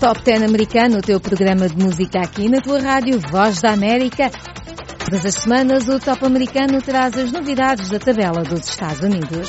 Top 0.00 0.22
10 0.22 0.42
americano, 0.42 0.98
o 0.98 1.00
teu 1.00 1.18
programa 1.18 1.68
de 1.68 1.82
música 1.82 2.20
aqui 2.20 2.50
na 2.50 2.60
tua 2.60 2.80
rádio 2.80 3.18
Voz 3.30 3.62
da 3.62 3.72
América. 3.72 4.30
Todas 4.98 5.24
as 5.24 5.34
semanas 5.36 5.88
o 5.88 5.98
Top 5.98 6.22
americano 6.24 6.82
traz 6.82 7.16
as 7.16 7.32
novidades 7.32 7.88
da 7.88 7.98
tabela 7.98 8.42
dos 8.42 8.68
Estados 8.68 9.00
Unidos. 9.00 9.48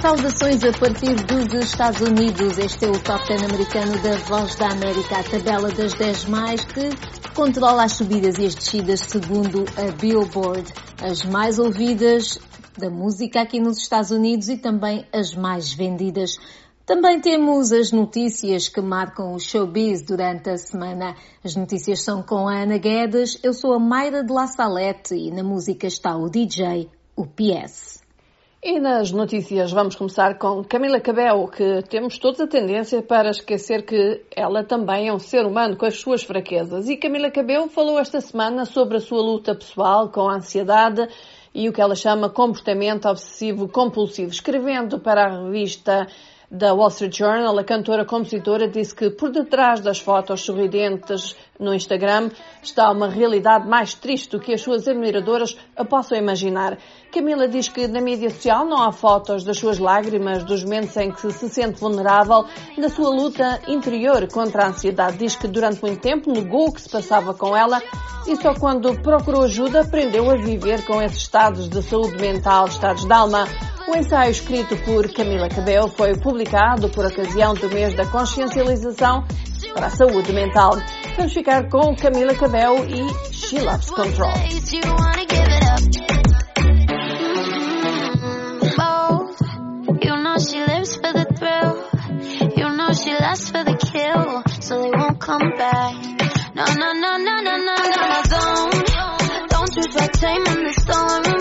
Saudações 0.00 0.62
a 0.62 0.72
partir 0.78 1.14
dos 1.24 1.64
Estados 1.64 2.00
Unidos. 2.02 2.56
Este 2.58 2.84
é 2.84 2.88
o 2.88 2.98
Top 3.00 3.26
10 3.26 3.42
americano 3.42 4.00
da 4.00 4.16
Voz 4.28 4.54
da 4.54 4.68
América, 4.68 5.18
a 5.18 5.24
tabela 5.24 5.70
das 5.72 5.94
10 5.94 6.24
mais 6.26 6.64
que 6.64 6.88
controla 7.34 7.84
as 7.84 7.92
subidas 7.92 8.38
e 8.38 8.46
as 8.46 8.54
descidas 8.54 9.00
segundo 9.00 9.64
a 9.76 9.90
Billboard. 10.00 10.72
As 11.02 11.24
mais 11.24 11.58
ouvidas 11.58 12.38
da 12.78 12.90
música 12.90 13.40
aqui 13.40 13.60
nos 13.60 13.78
Estados 13.78 14.10
Unidos 14.10 14.48
e 14.48 14.56
também 14.56 15.06
as 15.12 15.34
mais 15.34 15.72
vendidas. 15.72 16.38
Também 16.86 17.20
temos 17.20 17.72
as 17.72 17.92
notícias 17.92 18.68
que 18.68 18.80
marcam 18.80 19.34
o 19.34 19.38
showbiz 19.38 20.02
durante 20.02 20.50
a 20.50 20.58
semana. 20.58 21.16
As 21.42 21.56
notícias 21.56 22.04
são 22.04 22.22
com 22.22 22.46
a 22.46 22.62
Ana 22.62 22.76
Guedes, 22.76 23.38
eu 23.42 23.54
sou 23.54 23.72
a 23.72 23.78
Mayra 23.78 24.22
de 24.22 24.32
La 24.32 24.46
Salette 24.46 25.14
e 25.14 25.30
na 25.30 25.42
música 25.42 25.86
está 25.86 26.14
o 26.14 26.28
DJ, 26.28 26.90
o 27.16 27.24
PS. 27.24 28.04
E 28.62 28.80
nas 28.80 29.10
notícias 29.10 29.72
vamos 29.72 29.94
começar 29.94 30.38
com 30.38 30.64
Camila 30.64 30.98
Cabel, 30.98 31.48
que 31.48 31.82
temos 31.88 32.18
todos 32.18 32.40
a 32.40 32.46
tendência 32.46 33.02
para 33.02 33.30
esquecer 33.30 33.84
que 33.84 34.22
ela 34.34 34.64
também 34.64 35.08
é 35.08 35.12
um 35.12 35.18
ser 35.18 35.44
humano 35.44 35.76
com 35.76 35.84
as 35.84 36.00
suas 36.00 36.22
fraquezas. 36.22 36.88
E 36.88 36.96
Camila 36.96 37.30
Cabel 37.30 37.68
falou 37.68 37.98
esta 37.98 38.22
semana 38.22 38.64
sobre 38.64 38.96
a 38.96 39.00
sua 39.00 39.20
luta 39.20 39.54
pessoal 39.54 40.08
com 40.08 40.28
a 40.28 40.36
ansiedade 40.36 41.06
e 41.54 41.68
o 41.68 41.72
que 41.72 41.80
ela 41.80 41.94
chama 41.94 42.28
comportamento 42.28 43.08
obsessivo 43.08 43.68
compulsivo. 43.68 44.30
Escrevendo 44.30 44.98
para 44.98 45.26
a 45.26 45.44
revista 45.44 46.08
da 46.50 46.74
Wall 46.74 46.88
Street 46.88 47.16
Journal, 47.16 47.58
a 47.58 47.64
cantora-compositora 47.64 48.68
disse 48.68 48.94
que 48.94 49.10
por 49.10 49.30
detrás 49.30 49.80
das 49.80 49.98
fotos 49.98 50.42
sorridentes 50.42 51.36
no 51.58 51.74
Instagram 51.74 52.30
está 52.62 52.90
uma 52.90 53.08
realidade 53.08 53.68
mais 53.68 53.94
triste 53.94 54.30
do 54.30 54.40
que 54.40 54.52
as 54.52 54.60
suas 54.60 54.86
admiradoras 54.86 55.56
possam 55.88 56.18
imaginar. 56.18 56.78
Camila 57.12 57.48
diz 57.48 57.68
que 57.68 57.86
na 57.86 58.00
mídia 58.00 58.30
social 58.30 58.64
não 58.64 58.82
há 58.82 58.92
fotos 58.92 59.44
das 59.44 59.58
suas 59.58 59.78
lágrimas, 59.78 60.44
dos 60.44 60.64
momentos 60.64 60.96
em 60.96 61.10
que 61.12 61.32
se 61.32 61.48
sente 61.48 61.80
vulnerável, 61.80 62.44
da 62.76 62.88
sua 62.88 63.08
luta 63.08 63.60
interior 63.68 64.26
contra 64.32 64.64
a 64.64 64.68
ansiedade. 64.68 65.18
Diz 65.18 65.36
que 65.36 65.48
durante 65.48 65.80
muito 65.80 66.00
tempo 66.00 66.32
negou 66.32 66.68
o 66.68 66.72
que 66.72 66.80
se 66.80 66.88
passava 66.88 67.34
com 67.34 67.56
ela 67.56 67.80
e 68.26 68.36
só 68.36 68.54
quando 68.54 69.00
procurou 69.00 69.42
ajuda 69.42 69.82
aprendeu 69.82 70.30
a 70.30 70.36
viver 70.36 70.84
com 70.84 71.00
esses 71.00 71.18
estados 71.18 71.68
de 71.68 71.82
saúde 71.82 72.16
mental, 72.16 72.66
estados 72.66 73.04
de 73.04 73.12
alma. 73.12 73.46
O 73.86 73.96
ensaio 73.96 74.30
escrito 74.30 74.76
por 74.78 75.12
Camila 75.12 75.48
Cabel 75.48 75.88
foi 75.88 76.16
publicado 76.16 76.88
por 76.88 77.04
ocasião 77.04 77.52
do 77.54 77.68
mês 77.68 77.94
da 77.94 78.06
consciencialização 78.06 79.24
para 79.74 79.86
a 79.86 79.90
saúde 79.90 80.32
mental. 80.32 80.72
Vamos 81.16 81.32
ficar 81.32 81.68
com 81.68 81.94
Camila 81.94 82.34
Cabel 82.34 82.86
e 82.86 83.32
She 83.32 83.60
Loves 83.60 83.90
Control. 83.90 84.32
Don't 99.48 99.76
you 99.76 99.82
try 99.82 100.06
taming 100.08 100.64
the 100.64 100.72
storm. 100.78 101.33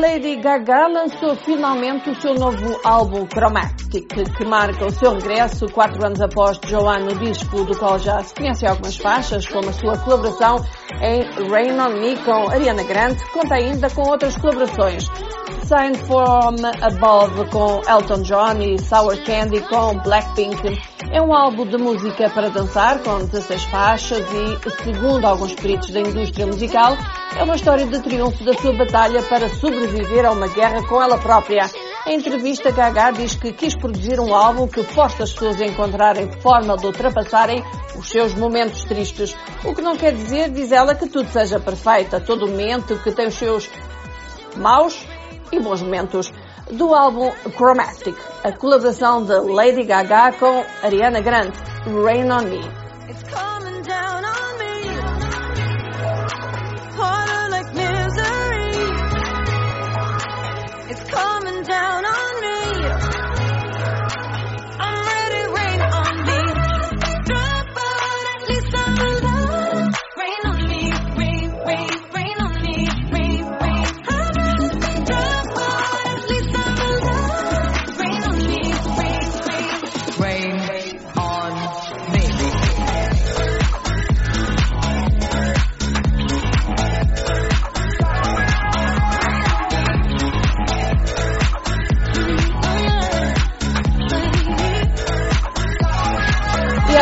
Lady 0.00 0.36
Gaga 0.36 0.86
lançou 0.86 1.34
finalmente 1.34 2.10
o 2.10 2.20
seu 2.20 2.32
novo 2.34 2.80
álbum 2.84 3.26
Chromatic, 3.26 4.06
que 4.36 4.44
marca 4.44 4.86
o 4.86 4.90
seu 4.90 5.14
regresso 5.14 5.66
quatro 5.66 6.06
anos 6.06 6.20
após 6.20 6.60
Joanne, 6.66 7.12
no 7.12 7.18
disco 7.18 7.64
do 7.64 7.76
qual 7.76 7.98
já 7.98 8.22
se 8.22 8.32
conhece 8.34 8.66
algumas 8.66 8.96
faixas, 8.96 9.48
como 9.48 9.68
a 9.68 9.72
sua 9.72 9.98
colaboração 9.98 10.64
em 11.02 11.24
Rain 11.50 11.78
on 11.80 12.00
Me 12.00 12.16
com 12.18 12.48
Ariana 12.48 12.84
Grande, 12.84 13.24
conta 13.32 13.56
ainda 13.56 13.90
com 13.90 14.02
outras 14.08 14.36
colaborações. 14.36 15.08
Sign 15.70 15.94
from 15.98 16.56
Above 16.82 17.48
com 17.50 17.80
Elton 17.88 18.22
John 18.22 18.60
e 18.60 18.76
Sour 18.80 19.16
Candy 19.24 19.60
com 19.60 20.00
Blackpink. 20.00 20.60
É 21.12 21.22
um 21.22 21.32
álbum 21.32 21.64
de 21.64 21.78
música 21.78 22.28
para 22.28 22.50
dançar, 22.50 22.98
com 23.04 23.24
16 23.24 23.62
faixas 23.66 24.26
e, 24.32 24.82
segundo 24.82 25.24
alguns 25.24 25.54
peritos 25.54 25.90
da 25.90 26.00
indústria 26.00 26.44
musical, 26.44 26.96
é 27.38 27.44
uma 27.44 27.54
história 27.54 27.86
de 27.86 28.00
triunfo 28.00 28.42
da 28.42 28.52
sua 28.54 28.72
batalha 28.72 29.22
para 29.22 29.48
sobreviver 29.48 30.26
a 30.26 30.32
uma 30.32 30.48
guerra 30.48 30.84
com 30.88 31.00
ela 31.00 31.16
própria. 31.18 31.70
Em 32.04 32.16
entrevista, 32.16 32.72
Gaga 32.72 33.12
diz 33.12 33.36
que 33.36 33.52
quis 33.52 33.76
produzir 33.76 34.18
um 34.18 34.34
álbum 34.34 34.66
que 34.66 34.82
força 34.82 35.22
as 35.22 35.32
pessoas 35.32 35.62
a 35.62 35.66
encontrarem 35.66 36.32
forma 36.40 36.76
de 36.76 36.86
ultrapassarem 36.86 37.62
os 37.94 38.08
seus 38.08 38.34
momentos 38.34 38.82
tristes. 38.82 39.36
O 39.64 39.72
que 39.72 39.82
não 39.82 39.96
quer 39.96 40.14
dizer, 40.14 40.50
diz 40.50 40.72
ela, 40.72 40.96
que 40.96 41.08
tudo 41.08 41.30
seja 41.30 41.60
perfeito 41.60 42.16
a 42.16 42.20
todo 42.20 42.48
momento, 42.48 42.98
que 43.04 43.12
tem 43.12 43.28
os 43.28 43.34
seus 43.34 43.70
maus 44.56 45.06
e 45.52 45.60
bons 45.60 45.82
momentos 45.82 46.32
do 46.72 46.94
álbum 46.94 47.30
Chromatic, 47.56 48.16
a 48.44 48.52
colaboração 48.52 49.24
de 49.24 49.34
Lady 49.34 49.84
Gaga 49.84 50.32
com 50.32 50.64
Ariana 50.82 51.20
Grande, 51.20 51.56
Rain 52.04 52.30
on 52.30 52.42
Me. 52.42 52.79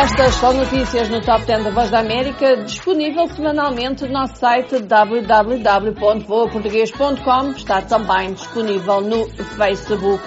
Estas 0.01 0.33
são 0.35 0.53
notícias 0.53 1.09
no 1.09 1.19
Top 1.19 1.45
10 1.45 1.65
da 1.65 1.71
Voz 1.71 1.89
da 1.89 1.99
América, 1.99 2.55
disponível 2.63 3.27
semanalmente 3.27 4.05
no 4.05 4.13
nosso 4.13 4.37
site 4.37 4.79
www.voaportugues.com. 4.79 7.51
Está 7.51 7.81
também 7.81 8.31
disponível 8.31 9.01
no 9.01 9.27
Facebook. 9.27 10.23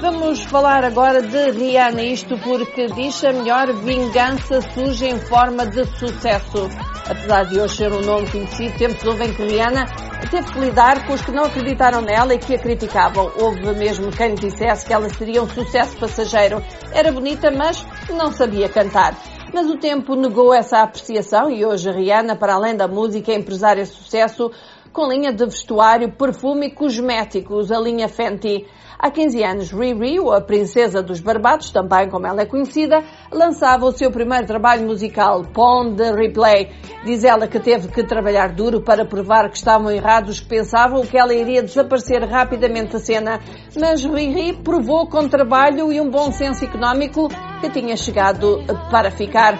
Vamos 0.00 0.44
falar 0.44 0.84
agora 0.84 1.20
de 1.20 1.50
Rihanna, 1.50 2.02
isto 2.02 2.38
porque 2.38 2.86
diz 2.86 3.24
a 3.24 3.32
melhor 3.32 3.72
vingança 3.72 4.60
surge 4.60 5.06
em 5.06 5.18
forma 5.18 5.66
de 5.66 5.84
sucesso. 5.98 6.68
Apesar 7.04 7.42
de 7.46 7.58
hoje 7.58 7.78
ser 7.78 7.92
um 7.92 8.02
nome 8.02 8.30
conhecido, 8.30 8.78
tempos 8.78 9.04
houve 9.04 9.24
em 9.24 9.34
que 9.34 9.42
Rihanna 9.42 9.86
teve 10.30 10.52
que 10.52 10.60
lidar 10.60 11.04
com 11.04 11.14
os 11.14 11.20
que 11.20 11.32
não 11.32 11.46
acreditaram 11.46 12.00
nela 12.00 12.32
e 12.32 12.38
que 12.38 12.54
a 12.54 12.58
criticavam. 12.58 13.32
Houve 13.40 13.74
mesmo 13.74 14.12
quem 14.12 14.36
dissesse 14.36 14.86
que 14.86 14.92
ela 14.92 15.08
seria 15.08 15.42
um 15.42 15.48
sucesso 15.48 15.96
passageiro. 15.96 16.62
Era 16.92 17.10
bonita, 17.10 17.50
mas 17.50 17.84
não 18.08 18.30
sabia 18.30 18.68
cantar. 18.68 19.16
Mas 19.52 19.68
o 19.68 19.78
tempo 19.78 20.14
negou 20.14 20.54
essa 20.54 20.80
apreciação 20.80 21.50
e 21.50 21.66
hoje 21.66 21.90
Rihanna, 21.90 22.36
para 22.36 22.54
além 22.54 22.76
da 22.76 22.86
música, 22.86 23.32
é 23.32 23.34
empresária 23.34 23.84
sucesso 23.84 24.52
com 24.92 25.08
linha 25.08 25.32
de 25.32 25.44
vestuário, 25.44 26.12
perfume 26.12 26.68
e 26.68 26.70
cosméticos, 26.70 27.72
a 27.72 27.80
linha 27.80 28.08
Fenty. 28.08 28.64
Há 29.00 29.12
15 29.12 29.44
anos, 29.44 29.70
Riri, 29.70 30.18
a 30.34 30.40
princesa 30.40 31.00
dos 31.00 31.20
Barbados, 31.20 31.70
também 31.70 32.10
como 32.10 32.26
ela 32.26 32.42
é 32.42 32.46
conhecida, 32.46 33.04
lançava 33.30 33.86
o 33.86 33.92
seu 33.92 34.10
primeiro 34.10 34.44
trabalho 34.44 34.84
musical, 34.84 35.44
Pond 35.52 35.96
the 35.96 36.10
Replay. 36.10 36.72
Diz 37.04 37.22
ela 37.22 37.46
que 37.46 37.60
teve 37.60 37.86
que 37.86 38.02
trabalhar 38.02 38.52
duro 38.52 38.80
para 38.80 39.04
provar 39.04 39.48
que 39.50 39.56
estavam 39.56 39.88
errados 39.88 40.40
que 40.40 40.48
pensavam 40.48 41.06
que 41.06 41.16
ela 41.16 41.32
iria 41.32 41.62
desaparecer 41.62 42.24
rapidamente 42.24 42.94
da 42.94 42.98
cena. 42.98 43.40
Mas 43.78 44.04
Riri 44.04 44.54
provou 44.64 45.06
com 45.06 45.28
trabalho 45.28 45.92
e 45.92 46.00
um 46.00 46.10
bom 46.10 46.32
senso 46.32 46.64
económico 46.64 47.28
que 47.60 47.70
tinha 47.70 47.96
chegado 47.96 48.64
para 48.90 49.12
ficar. 49.12 49.54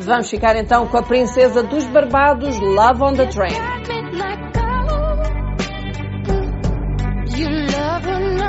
Vamos 0.00 0.28
ficar 0.28 0.56
então 0.56 0.88
com 0.88 0.98
a 0.98 1.02
princesa 1.02 1.62
dos 1.62 1.84
Barbados, 1.86 2.58
Love 2.58 3.02
on 3.02 3.14
the 3.14 3.26
Train. 3.26 3.99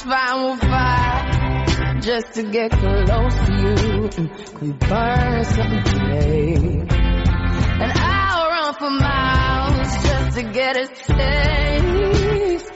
if 0.00 0.08
fine, 0.08 0.58
we'll. 0.58 2.00
Just 2.00 2.32
to 2.34 2.42
get 2.44 2.70
close 2.70 3.34
to 3.34 3.52
you. 3.52 4.30
We 4.60 4.72
burn 4.72 5.44
something, 5.44 6.08
babe. 6.08 6.92
And 6.92 7.92
I'll 7.94 8.50
run 8.50 8.74
for 8.74 8.90
miles 8.90 10.02
just 10.02 10.36
to 10.36 10.42
get 10.52 10.76
a 10.76 10.86
taste. 10.86 12.70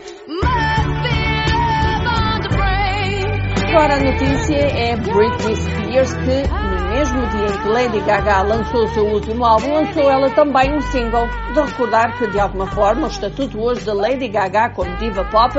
Agora 3.67 3.97
a 3.97 4.01
notícia 4.01 4.57
é 4.57 4.97
Britney 4.97 5.57
Spears 5.57 6.15
que 6.15 6.74
mesmo 6.95 7.27
dia 7.27 7.47
em 7.47 7.59
que 7.61 7.69
Lady 7.69 8.01
Gaga 8.07 8.43
lançou 8.43 8.87
seu 8.89 9.05
último 9.05 9.45
álbum, 9.45 9.75
lançou 9.75 10.09
ela 10.09 10.31
também 10.31 10.77
um 10.77 10.81
single 10.81 11.27
de 11.53 11.61
recordar 11.61 12.17
que 12.17 12.29
de 12.29 12.39
alguma 12.39 12.69
forma 12.69 13.09
o 13.09 13.11
estatuto 13.11 13.61
hoje 13.61 13.83
de 13.83 13.91
Lady 13.91 14.29
Gaga 14.29 14.71
como 14.71 14.97
diva 14.99 15.25
pop 15.25 15.55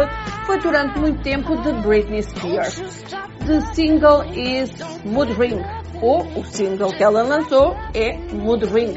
foi 0.46 0.58
durante 0.60 0.98
muito 0.98 1.22
tempo 1.24 1.58
de 1.58 1.74
Britney 1.82 2.24
Spears. 2.24 3.04
The 3.46 3.60
single 3.74 4.24
is 4.34 4.72
Mood 5.04 5.34
Ring, 5.34 5.62
ou 6.02 6.26
o 6.40 6.46
single 6.46 6.94
que 6.94 7.04
ela 7.04 7.22
lançou 7.22 7.76
é 7.94 8.18
Mood 8.34 8.66
Ring 8.68 8.94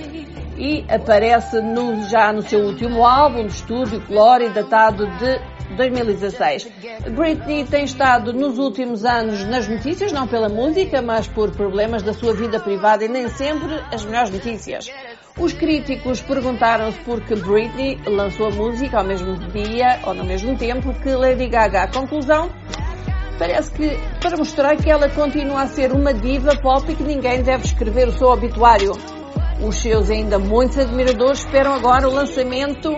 e 0.56 0.84
aparece 0.88 1.60
no, 1.60 2.02
já 2.08 2.32
no 2.32 2.42
seu 2.42 2.60
último 2.60 3.04
álbum 3.04 3.46
de 3.46 3.52
estúdio, 3.52 4.00
Glory, 4.06 4.48
datado 4.50 5.08
de 5.18 5.57
2016. 5.76 6.68
Britney 7.14 7.64
tem 7.64 7.84
estado 7.84 8.32
nos 8.32 8.58
últimos 8.58 9.04
anos 9.04 9.44
nas 9.44 9.68
notícias, 9.68 10.12
não 10.12 10.26
pela 10.26 10.48
música, 10.48 11.02
mas 11.02 11.26
por 11.26 11.50
problemas 11.50 12.02
da 12.02 12.12
sua 12.12 12.32
vida 12.32 12.58
privada 12.60 13.04
e 13.04 13.08
nem 13.08 13.28
sempre 13.28 13.74
as 13.92 14.04
melhores 14.04 14.30
notícias. 14.30 14.90
Os 15.38 15.52
críticos 15.52 16.20
perguntaram-se 16.20 16.98
por 17.00 17.20
que 17.20 17.34
Britney 17.36 18.00
lançou 18.06 18.48
a 18.48 18.50
música 18.50 18.98
ao 18.98 19.04
mesmo 19.04 19.34
dia 19.52 20.00
ou 20.04 20.14
no 20.14 20.24
mesmo 20.24 20.56
tempo 20.56 20.92
que 20.94 21.10
Lady 21.10 21.48
Gaga. 21.48 21.82
A 21.82 21.92
conclusão? 21.92 22.50
Parece 23.38 23.70
que 23.70 23.96
para 24.20 24.36
mostrar 24.36 24.76
que 24.76 24.90
ela 24.90 25.08
continua 25.08 25.62
a 25.62 25.66
ser 25.68 25.92
uma 25.92 26.12
diva 26.12 26.56
pop 26.60 26.90
e 26.90 26.96
que 26.96 27.04
ninguém 27.04 27.42
deve 27.42 27.64
escrever 27.64 28.08
o 28.08 28.12
seu 28.12 28.28
obituário. 28.28 28.92
Os 29.62 29.76
seus 29.76 30.10
ainda 30.10 30.38
muitos 30.38 30.78
admiradores 30.78 31.40
esperam 31.40 31.72
agora 31.74 32.08
o 32.08 32.12
lançamento 32.12 32.90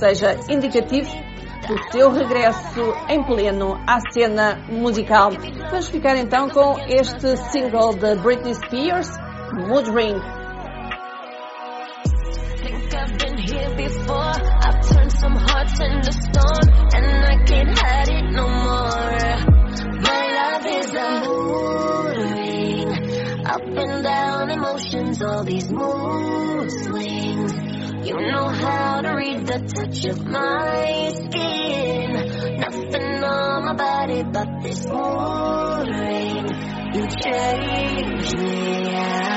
seja 0.00 0.36
indicativo 0.48 1.10
do 1.66 1.92
seu 1.92 2.10
regresso 2.10 2.94
em 3.08 3.22
pleno 3.22 3.80
à 3.86 3.98
cena 4.12 4.58
musical. 4.68 5.30
Vamos 5.70 5.88
ficar 5.88 6.16
então 6.16 6.48
com 6.48 6.78
este 6.88 7.36
single 7.50 7.94
de 7.94 8.16
Britney 8.16 8.54
Spears, 8.54 9.08
Mood 9.52 9.90
Ring. 9.90 10.16
Up 23.52 23.62
and 23.62 24.04
down 24.04 24.50
emotions, 24.50 25.22
all 25.22 25.42
these 25.42 25.70
mood 25.70 26.70
swings. 26.70 26.89
You 28.10 28.16
know 28.16 28.48
how 28.48 29.02
to 29.02 29.10
read 29.10 29.46
the 29.46 29.58
touch 29.72 30.04
of 30.06 30.26
my 30.26 31.12
skin. 31.14 32.10
Nothing 32.58 33.22
on 33.22 33.64
my 33.66 33.72
body 33.74 34.24
but 34.24 34.48
this 34.64 34.84
mood 34.84 35.86
ring. 35.86 36.48
You 36.92 37.06
change 37.22 38.34
me, 38.34 38.90
yeah. 38.90 39.29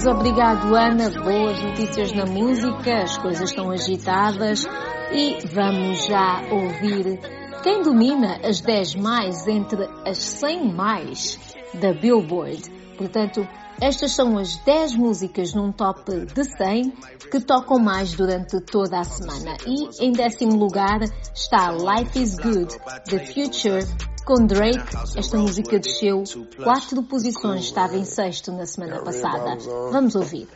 Guedes, 0.00 0.06
obrigado 0.06 0.74
Ana. 0.74 1.10
Boas 1.10 1.62
notícias 1.62 2.12
na 2.12 2.24
música, 2.24 3.02
as 3.02 3.18
coisas 3.18 3.50
estão 3.50 3.70
agitadas 3.70 4.66
e 5.12 5.38
vamos 5.52 6.06
já 6.06 6.42
ouvir 6.50 7.18
quem 7.62 7.82
domina 7.82 8.38
as 8.42 8.60
10 8.60 8.94
mais 8.96 9.46
entre 9.46 9.88
as 10.06 10.18
100 10.18 10.72
mais 10.72 11.38
da 11.74 11.92
Billboard. 11.92 12.62
Portanto, 12.96 13.46
estas 13.80 14.12
são 14.12 14.36
as 14.36 14.56
10 14.56 14.96
músicas 14.96 15.54
num 15.54 15.72
top 15.72 16.26
de 16.26 16.44
100 16.44 16.90
que 17.30 17.40
tocam 17.40 17.78
mais 17.78 18.12
durante 18.12 18.60
toda 18.60 19.00
a 19.00 19.04
semana. 19.04 19.56
E 19.66 20.04
em 20.04 20.12
décimo 20.12 20.56
lugar 20.56 21.00
está 21.34 21.70
Life 21.72 22.22
is 22.22 22.36
Good, 22.36 22.76
The 23.08 23.26
Future, 23.26 23.86
com 24.24 24.46
Drake. 24.46 24.78
Esta 25.16 25.38
música 25.38 25.78
desceu 25.78 26.22
quatro 26.62 27.02
posições, 27.04 27.64
estava 27.64 27.96
em 27.96 28.04
sexto 28.04 28.52
na 28.52 28.66
semana 28.66 29.02
passada. 29.02 29.56
Vamos 29.90 30.14
ouvir. 30.14 30.48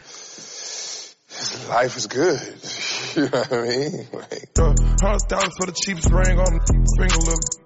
Life 1.69 1.99
is 1.99 2.06
good. 2.06 2.41
You 3.17 3.29
know 3.31 3.38
what 3.38 3.53
I 3.53 3.62
mean? 3.62 4.09
Like, 4.12 4.50
hundred 5.00 5.29
thousand 5.29 5.53
for 5.56 5.67
the 5.67 5.75
cheapest 5.75 6.11
ring 6.11 6.38
on 6.38 6.61
bring 6.97 7.11
a 7.11 7.19
little. 7.19 7.65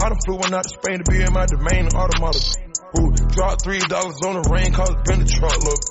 I 0.00 0.08
done 0.08 0.18
flew 0.24 0.36
one 0.36 0.54
out 0.54 0.62
to 0.62 0.68
Spain 0.68 1.02
to 1.02 1.10
be 1.10 1.20
in 1.20 1.32
my 1.32 1.46
domain 1.46 1.88
automotive. 1.94 2.67
Ooh, 2.96 3.12
dropped 3.12 3.64
three 3.64 3.80
dollars 3.80 4.16
on 4.24 4.40
the 4.40 4.48
rain, 4.48 4.72
cause 4.72 4.94
been 5.04 5.26
truck 5.28 5.60
look. 5.60 5.82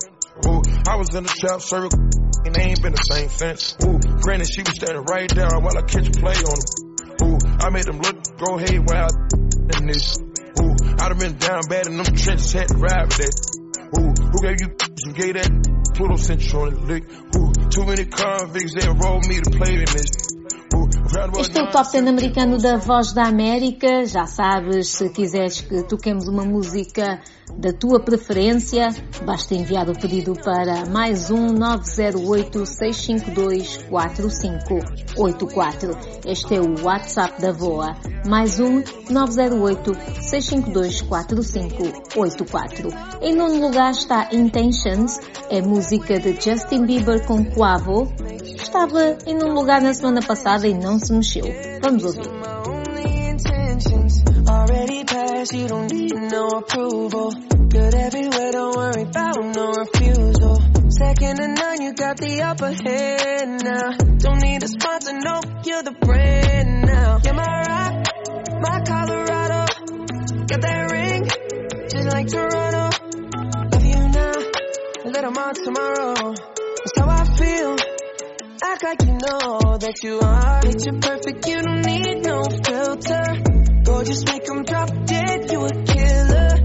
Ooh, 0.49 0.61
I 0.89 0.97
was 0.97 1.13
in 1.13 1.23
the 1.25 1.33
trap 1.33 1.61
circle, 1.61 1.93
and 2.45 2.53
they 2.55 2.73
ain't 2.73 2.81
been 2.81 2.93
the 2.93 3.05
same 3.05 3.29
since. 3.29 3.77
Ooh, 3.85 4.01
granted, 4.21 4.49
she 4.49 4.61
was 4.65 4.73
standing 4.73 5.05
right 5.05 5.29
there 5.29 5.49
while 5.61 5.77
I 5.77 5.85
catch 5.85 6.09
a 6.09 6.15
play 6.17 6.37
on 6.41 6.57
them. 6.57 6.69
Ooh, 7.21 7.37
I 7.61 7.69
made 7.69 7.85
them 7.85 8.01
look, 8.01 8.17
go 8.37 8.57
haywire 8.57 9.13
in 9.77 9.81
this. 9.85 10.17
Ooh, 10.57 10.73
I 10.97 11.09
done 11.09 11.21
been 11.21 11.37
down 11.37 11.61
bad 11.69 11.85
in 11.85 11.97
them 11.97 12.09
trenches, 12.17 12.53
had 12.53 12.69
to 12.69 12.77
ride 12.81 13.13
with 13.13 13.21
that. 13.21 13.35
Ooh, 13.97 14.13
who 14.33 14.37
gave 14.41 14.57
you 14.57 14.69
some 14.97 15.13
gay 15.13 15.31
that 15.37 15.49
Pluto 15.93 16.17
Central 16.17 16.65
on 16.65 16.73
the 16.73 16.81
lick? 16.81 17.05
Ooh, 17.37 17.53
too 17.69 17.85
many 17.85 18.05
convicts, 18.05 18.73
they 18.73 18.89
enrolled 18.89 19.25
me 19.29 19.37
to 19.37 19.49
play 19.53 19.73
in 19.73 19.85
this. 19.85 20.09
Este 21.39 21.59
é 21.59 21.63
o 21.63 21.71
Top 21.71 21.89
10 21.89 22.05
americano 22.05 22.57
da 22.57 22.75
Voz 22.75 23.13
da 23.13 23.23
América. 23.23 24.05
Já 24.05 24.25
sabes, 24.25 24.89
se 24.89 25.09
quiseres 25.09 25.61
que 25.61 25.83
toquemos 25.83 26.27
uma 26.27 26.43
música 26.43 27.21
da 27.55 27.71
tua 27.71 27.99
preferência, 27.99 28.89
basta 29.25 29.55
enviar 29.55 29.89
o 29.89 29.97
pedido 29.97 30.33
para 30.33 30.85
mais 30.85 31.31
um 31.31 31.53
908 31.53 32.65
652 32.65 33.77
4584. 33.89 35.97
Este 36.25 36.55
é 36.55 36.59
o 36.59 36.83
WhatsApp 36.83 37.41
da 37.41 37.53
VOA. 37.53 37.95
Mais 38.25 38.59
um 38.59 38.83
908 39.09 39.93
652 40.21 41.03
4584. 41.03 42.89
Em 43.21 43.33
nono 43.33 43.61
lugar 43.61 43.91
está 43.91 44.27
Intentions, 44.33 45.21
é 45.49 45.61
música 45.61 46.19
de 46.19 46.33
Justin 46.33 46.85
Bieber 46.85 47.25
com 47.25 47.45
Quavo. 47.45 48.11
Estava 48.43 49.17
em 49.25 49.35
nono 49.35 49.53
lugar 49.53 49.81
na 49.81 49.93
semana 49.93 50.21
passada 50.21 50.67
e 50.67 50.73
não 50.73 50.96
se 50.99 51.13
mexeu. 51.13 51.45
Vamos 51.81 52.03
ouvir. 52.03 52.37
already 54.49 55.03
passed, 55.03 55.53
you 55.53 55.67
don't 55.67 55.91
need 55.91 56.13
no 56.13 56.47
approval. 56.47 57.31
Good 57.31 57.93
everywhere, 57.93 58.51
don't 58.51 58.75
worry 58.75 59.01
about 59.03 59.37
no 59.55 59.71
refusal. 59.71 60.55
Second 60.89 61.37
to 61.37 61.47
none, 61.47 61.81
you 61.81 61.93
got 61.93 62.17
the 62.17 62.41
upper 62.41 62.71
hand 62.71 63.63
now. 63.63 63.91
Don't 64.17 64.41
need 64.41 64.63
a 64.63 64.67
sponsor, 64.67 65.13
no, 65.13 65.41
you're 65.65 65.83
the 65.83 65.91
brand 65.91 66.85
now. 66.85 67.19
You're 67.23 67.33
my 67.33 67.63
rock, 67.67 67.93
my 68.61 68.81
Colorado. 68.85 69.65
Got 70.47 70.61
that 70.61 70.91
ring, 70.91 71.23
just 71.89 72.07
like 72.07 72.27
Toronto. 72.27 72.89
Love 73.71 73.85
you 73.85 74.07
now, 74.09 74.33
a 75.05 75.09
little 75.09 75.31
more 75.31 75.53
tomorrow. 75.53 76.33
That's 76.33 76.97
how 76.97 77.09
I 77.09 77.25
feel. 77.37 77.96
Act 78.63 78.83
like 78.83 79.01
you 79.03 79.13
know 79.13 79.77
that 79.77 80.03
you 80.03 80.19
are. 80.19 80.61
Perfect, 80.61 81.47
you 81.47 81.61
don't 81.61 81.85
need 81.85 82.23
no 82.25 82.41
filter. 82.65 83.37
Gorgeous, 83.83 84.25
make 84.25 84.45
them 84.45 84.63
drop 84.63 84.89
dead, 85.05 85.51
you 85.51 85.63
a 85.65 85.69
killer. 85.85 86.57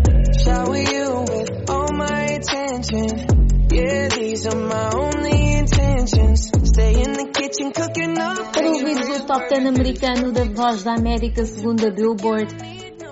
Shower 0.43 0.77
you 0.77 1.25
with 1.29 1.69
all 1.69 1.93
my 1.93 2.23
attention. 2.41 3.69
Yeah, 3.71 4.09
these 4.09 4.47
are 4.47 4.57
my 4.57 4.91
only 4.95 5.53
intentions. 5.59 6.51
Stay 6.65 7.03
in 7.03 7.13
the 7.13 7.27
kitchen 7.33 7.73
cooking 7.73 8.19
up. 8.19 8.53
Para 8.53 8.71
ouvires 8.71 9.09
o 9.11 9.27
Top 9.27 9.47
10 9.49 9.67
americano 9.67 10.33
da 10.33 10.45
Voz 10.45 10.83
da 10.83 10.95
América 10.95 11.45
segundo 11.45 11.87
a 11.87 11.91
Billboard, 11.91 12.55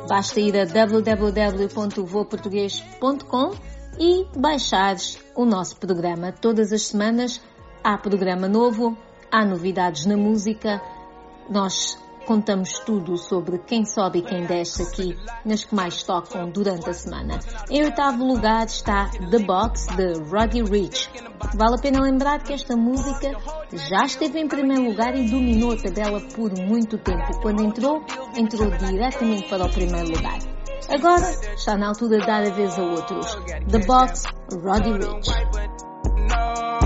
basta 0.08 0.40
ir 0.40 0.56
a 0.56 0.64
www.voportuguês.com 0.64 3.50
e 3.98 4.24
baixares 4.38 5.18
o 5.36 5.44
nosso 5.44 5.76
programa. 5.76 6.32
Todas 6.32 6.72
as 6.72 6.86
semanas 6.86 7.38
há 7.82 7.96
programa 7.98 8.48
novo, 8.48 8.96
há 9.30 9.44
novidades 9.44 10.06
na 10.06 10.16
música. 10.16 10.80
Nós 11.48 11.98
contamos 12.26 12.78
tudo 12.80 13.16
sobre 13.16 13.58
quem 13.58 13.84
sobe 13.84 14.20
e 14.20 14.22
quem 14.22 14.44
desce 14.46 14.82
aqui 14.82 15.16
nas 15.44 15.64
que 15.64 15.74
mais 15.74 16.02
tocam 16.02 16.48
durante 16.50 16.88
a 16.88 16.92
semana. 16.92 17.40
Em 17.68 17.82
oitavo 17.82 18.24
lugar 18.24 18.66
está 18.66 19.10
The 19.30 19.38
Box 19.40 19.86
de 19.96 20.12
Roddy 20.30 20.62
Rich. 20.62 21.10
Vale 21.54 21.74
a 21.76 21.82
pena 21.82 22.00
lembrar 22.00 22.42
que 22.42 22.52
esta 22.52 22.76
música 22.76 23.32
já 23.72 24.04
esteve 24.04 24.38
em 24.38 24.46
primeiro 24.46 24.84
lugar 24.84 25.14
e 25.16 25.28
dominou 25.28 25.72
a 25.72 25.76
tabela 25.76 26.20
por 26.34 26.52
muito 26.56 26.98
tempo. 26.98 27.40
Quando 27.40 27.64
entrou, 27.64 28.04
entrou 28.36 28.70
diretamente 28.70 29.48
para 29.48 29.64
o 29.64 29.70
primeiro 29.70 30.08
lugar. 30.08 30.38
Agora 30.88 31.30
está 31.54 31.76
na 31.76 31.88
altura 31.88 32.18
de 32.18 32.26
dar 32.26 32.44
a 32.44 32.50
vez 32.50 32.78
a 32.78 32.82
outros. 32.82 33.26
The 33.70 33.78
Box, 33.86 34.24
Roddy 34.52 34.92
Rich. 34.92 36.79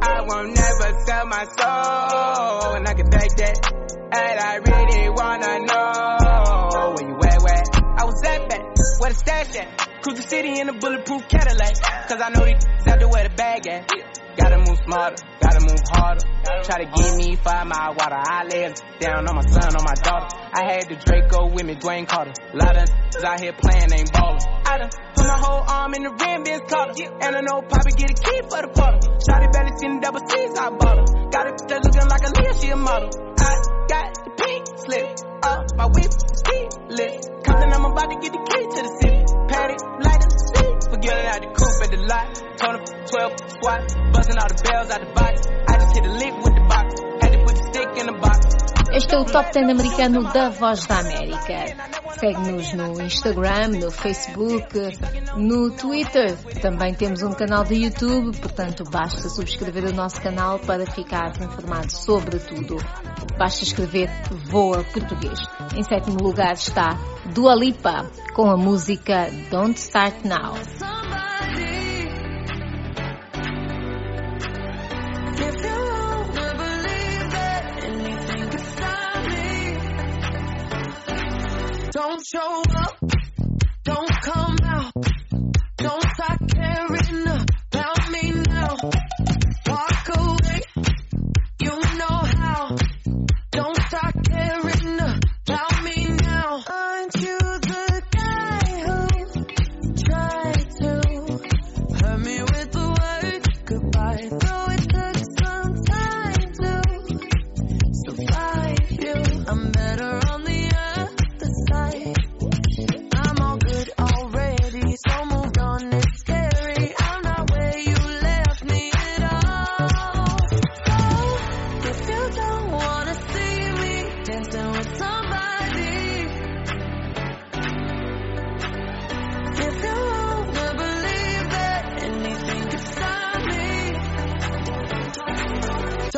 I 0.00 0.22
won't 0.26 0.56
never 0.56 0.98
sell 1.04 1.26
my 1.26 1.44
soul, 1.44 2.74
and 2.76 2.88
I 2.88 2.94
can 2.94 3.10
take 3.10 3.36
that. 3.36 3.56
And 4.08 4.40
I 4.40 4.56
really 4.56 5.10
wanna 5.10 5.58
know 5.68 6.94
where 6.96 7.08
you 7.08 7.16
at, 7.28 7.42
where 7.42 7.62
I 7.98 8.04
was 8.04 8.22
at, 8.24 8.48
back, 8.48 8.62
where 9.00 9.10
the 9.10 9.16
stash 9.16 9.56
at. 9.56 10.02
Cruise 10.02 10.16
the 10.16 10.22
city 10.22 10.60
in 10.60 10.68
a 10.68 10.72
bulletproof 10.72 11.28
Cadillac, 11.28 11.74
cause 12.08 12.20
I 12.22 12.30
know 12.30 12.44
these 12.46 12.64
out 12.86 12.98
there 12.98 13.08
where 13.08 13.28
the 13.28 13.34
bag 13.34 13.66
at. 13.66 13.90
Gotta 14.38 14.58
move 14.58 14.78
smarter, 14.86 15.16
gotta 15.42 15.60
move 15.60 15.82
harder. 15.90 16.24
Try 16.62 16.84
to 16.84 16.90
give 16.94 17.16
me 17.16 17.36
five 17.36 17.66
mile 17.66 17.94
water. 17.98 18.16
I 18.16 18.44
lay 18.44 18.72
down 19.00 19.28
on 19.28 19.34
my 19.34 19.42
son, 19.42 19.76
on 19.76 19.84
my 19.84 19.94
daughter. 20.00 20.28
I 20.54 20.72
had 20.72 20.88
the 20.88 20.96
Draco 20.96 21.50
with 21.52 21.66
me, 21.66 21.74
Dwayne 21.74 22.08
Carter. 22.08 22.32
A 22.54 22.56
lot 22.56 22.76
of 22.76 22.88
out 23.24 23.40
here 23.40 23.52
playing, 23.52 23.92
ain't 23.92 24.12
ballin'. 24.12 24.38
I 25.88 25.96
done 25.96 25.96
put 25.96 25.96
my 25.96 25.96
whole 25.96 25.96
arm 25.96 25.96
in 25.96 26.02
the 26.02 26.12
rim, 26.12 26.42
Ben's 26.44 26.62
Carter. 26.68 27.08
And 27.20 27.36
I 27.36 27.40
know 27.40 27.62
Poppy 27.62 27.92
get 27.96 28.10
a 28.10 28.14
key 28.14 28.40
for 28.48 28.60
the 28.60 28.68
quarter. 28.68 29.00
Shotty 29.24 29.48
belly 29.52 29.72
seen 29.78 29.92
the 29.96 30.00
double 30.00 30.20
C's, 30.20 30.58
I 30.58 30.70
bought 30.70 30.98
her. 30.98 31.30
Got 31.30 31.46
it 31.48 31.68
that 31.68 31.80
looking 31.84 32.08
like 32.08 32.24
a 32.24 32.30
Leah, 32.36 32.54
she 32.60 32.68
a 32.68 32.76
model. 32.76 33.10
I 33.38 33.52
got 33.88 34.08
the 34.24 34.30
pink 34.36 34.62
slip 34.84 35.08
up, 35.42 35.64
my 35.76 35.86
whip 35.86 36.12
is 36.12 36.42
keyless. 36.44 37.28
Compton, 37.44 37.72
I'm 37.72 37.84
about 37.84 38.08
to 38.10 38.16
get 38.20 38.32
the 38.32 38.42
key 38.44 38.64
to 38.68 38.80
the 38.84 38.92
city. 39.00 39.20
Patty, 39.48 39.76
light 40.04 40.20
the 40.20 40.38
seat. 40.52 40.76
Forget 40.92 41.24
out 41.24 41.40
the 41.40 41.50
coupe 41.56 41.80
at 41.84 41.90
the 41.92 42.00
lot. 42.04 42.26
Told 42.58 42.74
him 42.76 42.84
12 43.08 43.32
squat, 43.56 43.80
busting 44.12 44.38
all 44.38 44.48
the 44.48 44.58
bells 44.60 44.90
out 44.92 45.00
the 45.00 45.10
box. 45.14 45.34
I 45.48 45.72
just 45.78 45.92
hit 45.96 46.04
a 46.04 46.12
lick 46.12 46.34
with 46.42 46.54
the 46.54 46.64
box. 46.68 46.88
Had 47.20 47.32
to 47.32 47.38
put 47.44 47.54
the 47.56 47.64
stick 47.72 47.90
in 47.96 48.06
the 48.06 48.16
box. 48.20 48.47
Este 48.98 49.14
é 49.14 49.18
o 49.20 49.24
Top 49.24 49.52
10 49.52 49.70
americano 49.70 50.24
da 50.32 50.48
Voz 50.48 50.84
da 50.86 50.98
América. 50.98 51.54
Segue-nos 52.18 52.72
no 52.72 53.00
Instagram, 53.00 53.68
no 53.80 53.92
Facebook, 53.92 54.66
no 55.36 55.70
Twitter. 55.70 56.36
Também 56.60 56.92
temos 56.94 57.22
um 57.22 57.30
canal 57.30 57.62
de 57.62 57.76
YouTube, 57.76 58.36
portanto 58.40 58.82
basta 58.90 59.28
subscrever 59.28 59.84
o 59.84 59.92
nosso 59.92 60.20
canal 60.20 60.58
para 60.58 60.84
ficar 60.84 61.30
informado 61.40 61.92
sobre 61.92 62.40
tudo. 62.40 62.76
Basta 63.38 63.62
escrever 63.62 64.10
Voa 64.50 64.82
Português. 64.82 65.38
Em 65.76 65.84
sétimo 65.84 66.20
lugar 66.20 66.54
está 66.54 66.98
Dua 67.32 67.54
Lipa 67.54 68.10
com 68.34 68.50
a 68.50 68.56
música 68.56 69.28
Don't 69.48 69.78
Start 69.78 70.24
Now. 70.24 70.54
Don't 81.98 82.24
show 82.24 82.62
up, 82.76 82.96
don't 83.82 84.22
come 84.22 84.37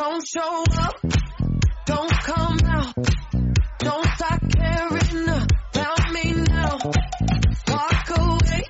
don't 0.00 0.26
show 0.26 0.64
up, 0.80 0.96
don't 1.84 2.12
come 2.24 2.58
out, 2.64 2.94
don't 3.80 4.06
start 4.16 4.40
caring 4.56 5.28
about 5.28 6.12
me 6.14 6.32
now. 6.48 6.78
Walk 7.68 8.08
away, 8.16 8.64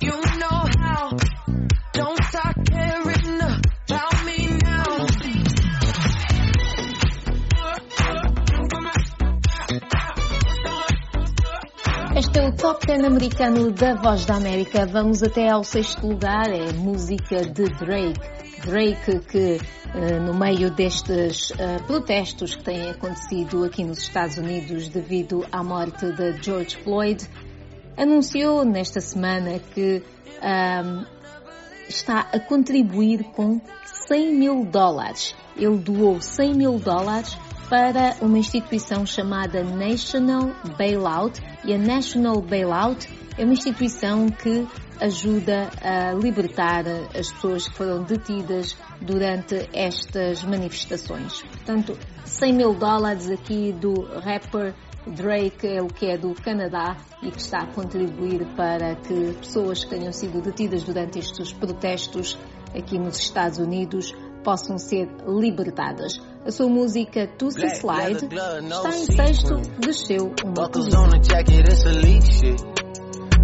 you 0.00 0.16
know 0.40 0.60
how. 0.80 1.10
Don't 1.92 2.24
start 2.24 2.56
caring 2.70 3.40
about 3.42 4.24
me 4.24 4.38
now. 4.64 4.86
Este 12.16 12.38
é 12.38 12.48
o 12.48 12.56
Top 12.56 12.86
10 12.86 13.04
americano 13.04 13.70
da 13.72 13.94
Voz 13.94 14.24
da 14.24 14.36
América. 14.36 14.86
Vamos 14.86 15.22
até 15.22 15.50
ao 15.50 15.62
sexto 15.62 16.06
lugar, 16.06 16.48
é 16.48 16.72
música 16.72 17.42
de 17.42 17.64
Drake. 17.64 18.39
Drake 18.70 19.18
que 19.26 19.58
eh, 19.94 20.20
no 20.20 20.32
meio 20.32 20.70
destes 20.70 21.52
eh, 21.58 21.78
protestos 21.88 22.54
que 22.54 22.62
têm 22.62 22.88
acontecido 22.88 23.64
aqui 23.64 23.82
nos 23.82 23.98
Estados 23.98 24.38
Unidos 24.38 24.88
devido 24.88 25.44
à 25.50 25.64
morte 25.64 26.12
de 26.12 26.40
George 26.40 26.76
Floyd, 26.76 27.28
anunciou 27.96 28.64
nesta 28.64 29.00
semana 29.00 29.58
que 29.74 30.04
ahm, 30.40 31.04
está 31.88 32.20
a 32.32 32.38
contribuir 32.38 33.24
com 33.34 33.60
100 34.06 34.36
mil 34.36 34.64
dólares. 34.64 35.34
Ele 35.56 35.78
doou 35.78 36.20
100 36.20 36.54
mil 36.54 36.78
dólares 36.78 37.36
para 37.68 38.16
uma 38.20 38.38
instituição 38.38 39.04
chamada 39.04 39.64
National 39.64 40.52
Bailout 40.78 41.42
e 41.64 41.74
a 41.74 41.78
National 41.78 42.40
Bailout 42.40 43.08
é 43.36 43.44
uma 43.44 43.52
instituição 43.52 44.28
que 44.28 44.64
ajuda 45.00 45.70
a 45.82 46.12
libertar 46.12 46.84
as 47.16 47.32
pessoas 47.32 47.68
que 47.68 47.74
foram 47.74 48.02
detidas 48.02 48.76
durante 49.00 49.68
estas 49.72 50.44
manifestações. 50.44 51.42
Portanto, 51.42 51.96
100 52.24 52.52
mil 52.52 52.74
dólares 52.74 53.30
aqui 53.30 53.72
do 53.72 54.04
rapper 54.20 54.74
Drake, 55.06 55.66
ele 55.66 55.88
que 55.88 56.06
é 56.06 56.18
do 56.18 56.34
Canadá 56.34 56.96
e 57.22 57.30
que 57.30 57.40
está 57.40 57.60
a 57.60 57.66
contribuir 57.66 58.44
para 58.54 58.96
que 58.96 59.32
pessoas 59.34 59.84
que 59.84 59.90
tenham 59.90 60.12
sido 60.12 60.42
detidas 60.42 60.84
durante 60.84 61.18
estes 61.18 61.52
protestos 61.52 62.38
aqui 62.76 62.98
nos 62.98 63.18
Estados 63.18 63.58
Unidos 63.58 64.12
possam 64.44 64.78
ser 64.78 65.08
libertadas. 65.26 66.20
A 66.44 66.50
sua 66.50 66.68
música 66.68 67.26
Tussy 67.26 67.66
Slide 67.66 68.26
está 68.26 68.88
em 68.90 69.04
sexto, 69.04 69.60
desceu 69.78 70.34
uma 70.44 70.52
Buckles 70.52 70.94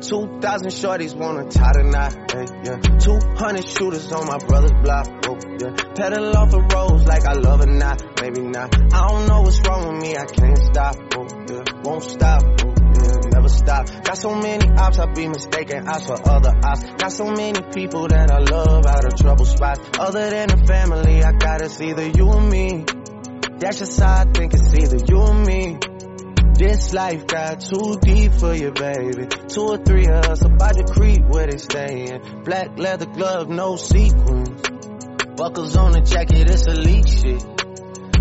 Hey. 0.00 0.08
2,000 0.08 0.70
shorties 0.70 1.14
wanna 1.14 1.44
tie 1.50 1.72
the 1.72 1.84
knot, 1.84 2.12
hey, 2.32 2.46
yeah. 2.64 2.80
200 2.80 3.68
shooters 3.68 4.10
on 4.12 4.26
my 4.26 4.38
brother's 4.38 4.72
block, 4.82 5.06
whoa, 5.26 5.36
yeah. 5.60 5.76
Pedal 5.94 6.36
off 6.36 6.50
the 6.50 6.60
roads 6.60 7.04
like 7.04 7.26
I 7.26 7.34
love 7.34 7.60
it, 7.60 7.68
not, 7.68 8.02
maybe 8.20 8.40
not. 8.40 8.74
I 8.94 9.08
don't 9.08 9.28
know 9.28 9.42
what's 9.42 9.60
wrong 9.66 9.92
with 9.92 10.02
me, 10.02 10.16
I 10.16 10.24
can't 10.24 10.58
stop, 10.58 10.96
whoa, 11.12 11.26
yeah. 11.48 11.64
Won't 11.84 12.04
stop, 12.04 12.42
whoa, 12.42 12.72
yeah. 12.72 13.30
Never 13.32 13.48
stop. 13.48 13.86
Got 14.04 14.16
so 14.16 14.34
many 14.34 14.68
ops, 14.70 14.98
I 14.98 15.06
be 15.12 15.28
mistaken 15.28 15.86
ops 15.88 16.06
for 16.06 16.16
other 16.28 16.52
ops. 16.64 16.84
Got 16.96 17.12
so 17.12 17.30
many 17.30 17.60
people 17.72 18.08
that 18.08 18.30
I 18.30 18.38
love 18.38 18.86
out 18.86 19.04
of 19.04 19.16
trouble 19.16 19.44
spots. 19.44 19.80
Other 19.98 20.30
than 20.30 20.48
the 20.48 20.64
family, 20.66 21.22
I 21.22 21.32
got 21.32 21.60
it's 21.60 21.80
either 21.80 22.08
you 22.08 22.26
or 22.26 22.40
me. 22.40 22.84
That's 23.58 23.78
just 23.78 24.00
how 24.00 24.22
I 24.22 24.24
think 24.24 24.54
it's 24.54 24.72
either 24.72 24.96
you 25.06 25.18
or 25.18 25.34
me. 25.34 25.78
This 26.60 26.92
life 26.92 27.24
got 27.26 27.62
too 27.62 27.96
deep 28.02 28.34
for 28.34 28.54
you, 28.54 28.70
baby. 28.70 29.26
Two 29.48 29.62
or 29.62 29.78
three 29.78 30.04
of 30.04 30.26
us 30.26 30.44
about 30.44 30.74
to 30.74 30.84
creep 30.92 31.24
where 31.24 31.46
they 31.46 31.56
stayin'. 31.56 32.44
Black 32.44 32.78
leather 32.78 33.06
glove, 33.06 33.48
no 33.48 33.76
sequins. 33.76 34.60
Buckles 35.38 35.74
on 35.78 35.92
the 35.92 36.02
jacket, 36.02 36.50
it's 36.50 36.66
elite 36.66 37.08
shit. 37.08 37.42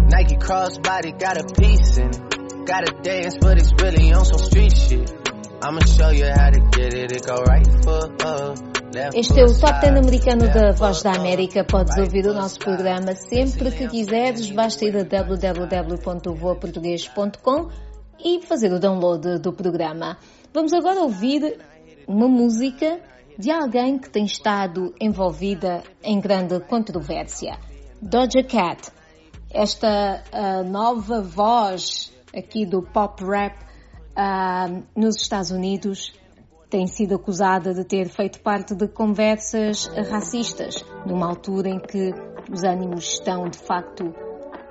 Nike 0.08 0.38
crossbody 0.38 1.20
got 1.20 1.36
a 1.36 1.44
piece 1.54 1.98
in 1.98 2.12
it. 2.12 2.66
Gotta 2.66 2.94
dance, 3.04 3.36
but 3.42 3.58
it's 3.58 3.74
really 3.74 4.14
on 4.14 4.24
some 4.24 4.40
street 4.40 4.72
shit. 4.72 5.12
I'ma 5.62 5.82
show 5.82 6.12
you 6.12 6.32
how 6.34 6.50
to 6.50 6.62
get 6.72 6.94
it. 6.94 7.12
It 7.12 7.26
go 7.28 7.44
right 7.44 7.68
foot 7.84 8.24
up. 8.24 8.58
Este 9.16 9.42
é 9.42 9.44
o 9.44 9.54
Top 9.54 9.82
10 9.82 9.98
americano 9.98 10.48
da 10.48 10.72
Voz 10.72 11.04
da 11.04 11.12
América. 11.12 11.66
Podes 11.66 11.98
ouvir 11.98 12.26
o 12.26 12.34
nosso 12.34 12.58
programa 12.58 13.14
sempre 13.16 13.70
que 13.70 13.90
quiseres. 13.90 14.50
Basta 14.50 14.86
ir 14.86 14.96
a 14.96 15.04
www.voaportugues.com 15.04 17.89
e 18.24 18.42
fazer 18.46 18.72
o 18.72 18.80
download 18.80 19.40
do 19.40 19.54
programa. 19.54 20.18
Vamos 20.54 20.74
agora 20.74 21.02
ouvir 21.02 21.60
uma 22.08 22.28
música 22.28 23.00
de 23.38 23.52
alguém 23.52 23.98
que 23.98 24.10
tem 24.10 24.26
estado 24.26 24.94
envolvida 25.00 25.84
em 26.04 26.20
grande 26.20 26.60
controvérsia. 26.60 27.58
Doja 28.02 28.44
Cat, 28.44 28.92
esta 29.52 30.24
uh, 30.34 30.70
nova 30.70 31.22
voz 31.22 32.14
aqui 32.36 32.66
do 32.66 32.82
pop 32.82 33.24
rap 33.24 33.56
uh, 34.18 34.84
nos 34.96 35.22
Estados 35.22 35.52
Unidos, 35.52 36.12
tem 36.70 36.86
sido 36.86 37.16
acusada 37.16 37.74
de 37.74 37.84
ter 37.84 38.10
feito 38.10 38.42
parte 38.42 38.76
de 38.76 38.88
conversas 38.88 39.88
racistas, 40.10 40.86
numa 41.06 41.28
altura 41.28 41.70
em 41.70 41.80
que 41.80 42.14
os 42.52 42.64
ânimos 42.64 43.14
estão 43.14 43.50
de 43.50 43.58
facto 43.58 44.14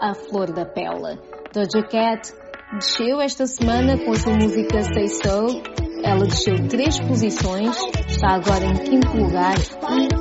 à 0.01 0.15
flor 0.15 0.53
da 0.53 0.65
pele. 0.65 1.19
Doja 1.53 1.83
Cat 1.89 2.33
desceu 2.73 3.21
esta 3.21 3.47
semana 3.47 3.97
com 3.99 4.13
a 4.13 4.17
sua 4.17 4.35
música 4.35 4.83
Say 4.83 5.09
So. 5.09 5.63
Ela 6.05 6.27
desceu 6.27 6.69
três 6.69 6.99
posições, 7.01 7.77
está 8.09 8.35
agora 8.37 8.65
em 8.65 8.75
quinto 8.75 9.17
lugar 9.17 9.57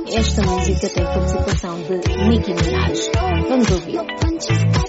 e 0.07 0.15
esta 0.15 0.41
música 0.41 0.89
tem 0.89 1.03
participação 1.03 1.79
de 1.83 1.97
Nicki 2.29 2.53
Minaj. 2.53 3.11
Vamos 3.47 3.71
ouvir. 3.71 4.86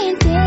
ain't 0.00 0.39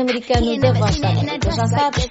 americano 0.00 0.58
da 0.58 0.72
Voz 0.72 0.98
da 1.00 1.08
América. 1.08 1.50
Já 1.52 1.66
sabes, 1.68 2.05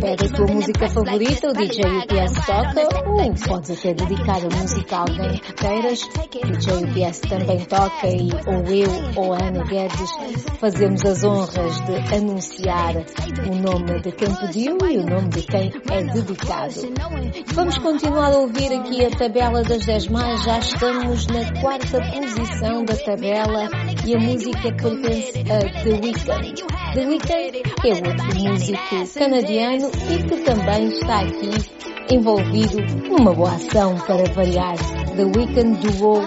pede 0.00 0.26
a 0.26 0.28
tua 0.30 0.46
música 0.46 0.88
favorita, 0.88 1.48
o 1.48 1.52
DJ 1.52 1.84
UPS 1.84 2.46
toca, 2.46 3.08
ou 3.08 3.34
podes 3.34 3.70
até 3.78 3.94
dedicar 3.94 4.38
a 4.38 4.56
música 4.56 4.96
a 4.96 5.00
alguém 5.00 5.38
que 5.38 5.52
queiras. 5.54 6.02
O 6.02 6.52
DJ 6.52 6.74
UPS 6.84 7.20
também 7.20 7.64
toca 7.66 8.08
e 8.08 8.30
ou 8.46 8.64
eu 8.66 8.92
ou 9.16 9.32
Ana 9.32 9.64
Guedes 9.64 10.10
fazemos 10.58 11.04
as 11.04 11.24
honras 11.24 11.80
de 11.82 12.14
anunciar 12.14 12.96
o 12.96 13.54
nome 13.54 14.00
de 14.00 14.12
quem 14.12 14.34
pediu 14.34 14.78
e 14.90 14.98
o 14.98 15.06
nome 15.06 15.28
de 15.28 15.42
quem 15.42 15.72
é 15.90 16.04
dedicado. 16.04 16.74
Vamos 17.54 17.78
continuar 17.78 18.32
a 18.32 18.38
ouvir 18.38 18.72
aqui 18.72 19.04
a 19.04 19.10
tabela 19.10 19.62
das 19.62 19.86
10 19.86 20.08
mais, 20.08 20.42
já 20.42 20.58
estamos 20.58 21.26
na 21.28 21.60
quarta 21.60 22.00
posição 22.12 22.84
da 22.84 22.96
tabela 22.96 23.68
e 24.04 24.14
a 24.14 24.18
música 24.18 24.72
pertence 24.74 25.44
a 25.50 25.82
The 25.82 25.90
Weeknd. 25.90 26.62
The 26.94 27.06
Weeknd 27.06 27.62
é 27.84 28.08
outro 28.08 28.50
músico 28.50 29.18
canadiano 29.18 29.61
e 29.62 30.22
que 30.24 30.40
também 30.42 30.88
está 30.88 31.20
aqui 31.20 31.50
envolvido 32.10 32.78
numa 33.08 33.32
boa 33.32 33.52
ação 33.52 33.94
para 34.06 34.24
variar. 34.32 34.74
The 35.16 35.24
Weeknd 35.24 35.78
doou 35.98 36.22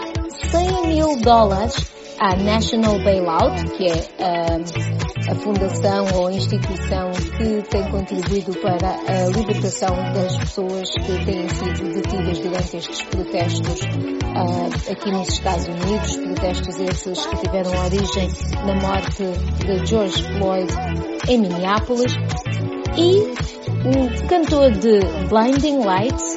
100 0.52 0.88
mil 0.88 1.20
dólares 1.20 1.76
à 2.20 2.36
National 2.38 2.98
Bailout, 3.04 3.66
que 3.76 3.88
é 3.88 3.96
uh, 3.96 5.32
a 5.32 5.36
fundação 5.36 6.06
ou 6.16 6.28
a 6.28 6.32
instituição 6.32 7.12
que 7.12 7.62
tem 7.70 7.84
contribuído 7.92 8.54
para 8.60 8.96
a 9.08 9.28
libertação 9.36 9.96
das 10.14 10.38
pessoas 10.38 10.90
que 10.92 11.26
têm 11.26 11.50
sido 11.50 11.94
detidas 11.94 12.40
durante 12.40 12.78
estes 12.78 13.02
protestos 13.02 13.82
uh, 13.82 14.92
aqui 14.92 15.12
nos 15.12 15.28
Estados 15.28 15.68
Unidos, 15.68 16.16
protestos 16.18 16.80
esses 16.80 17.26
que 17.26 17.36
tiveram 17.38 17.72
origem 17.84 18.30
na 18.66 18.76
morte 18.76 19.24
de 19.66 19.86
George 19.86 20.24
Floyd 20.38 20.74
em 21.28 21.40
Minneapolis. 21.40 22.14
E 22.98 23.20
o 23.88 24.28
cantor 24.28 24.72
de 24.72 25.00
Blinding 25.28 25.84
Lights 25.84 26.36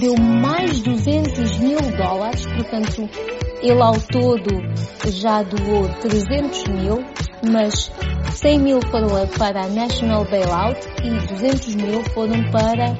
deu 0.00 0.16
mais 0.16 0.80
200 0.80 1.58
mil 1.58 1.78
dólares, 1.96 2.44
portanto 2.46 3.08
ele 3.62 3.80
ao 3.80 3.94
todo 4.00 4.50
já 5.10 5.42
doou 5.42 5.88
300 6.00 6.64
mil, 6.68 7.04
mas 7.50 7.90
100 8.32 8.58
mil 8.58 8.80
foram 8.90 9.08
para 9.38 9.64
a 9.64 9.68
National 9.68 10.24
Bailout 10.24 10.80
e 11.02 11.10
200 11.28 11.74
mil 11.76 12.02
foram 12.12 12.42
para 12.50 12.98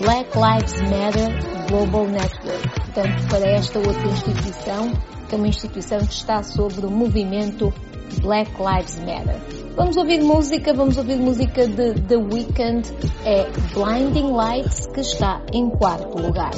Black 0.00 0.30
Lives 0.34 0.80
Matter 0.90 1.68
Global 1.68 2.06
Network. 2.08 2.68
Portanto, 2.80 3.28
para 3.28 3.46
esta 3.46 3.78
outra 3.78 4.08
instituição, 4.08 4.92
que 5.32 5.36
é 5.36 5.38
uma 5.38 5.48
instituição 5.48 5.98
que 6.00 6.12
está 6.12 6.42
sobre 6.42 6.84
o 6.84 6.90
movimento 6.90 7.72
Black 8.20 8.52
Lives 8.58 8.98
Matter. 9.00 9.40
Vamos 9.74 9.96
ouvir 9.96 10.20
música, 10.20 10.74
vamos 10.74 10.98
ouvir 10.98 11.16
música 11.16 11.66
de 11.66 11.94
The 12.02 12.16
Weeknd, 12.16 12.86
é 13.24 13.50
Blinding 13.72 14.30
Lights, 14.30 14.88
que 14.88 15.00
está 15.00 15.40
em 15.50 15.70
quarto 15.70 16.18
lugar. 16.18 16.50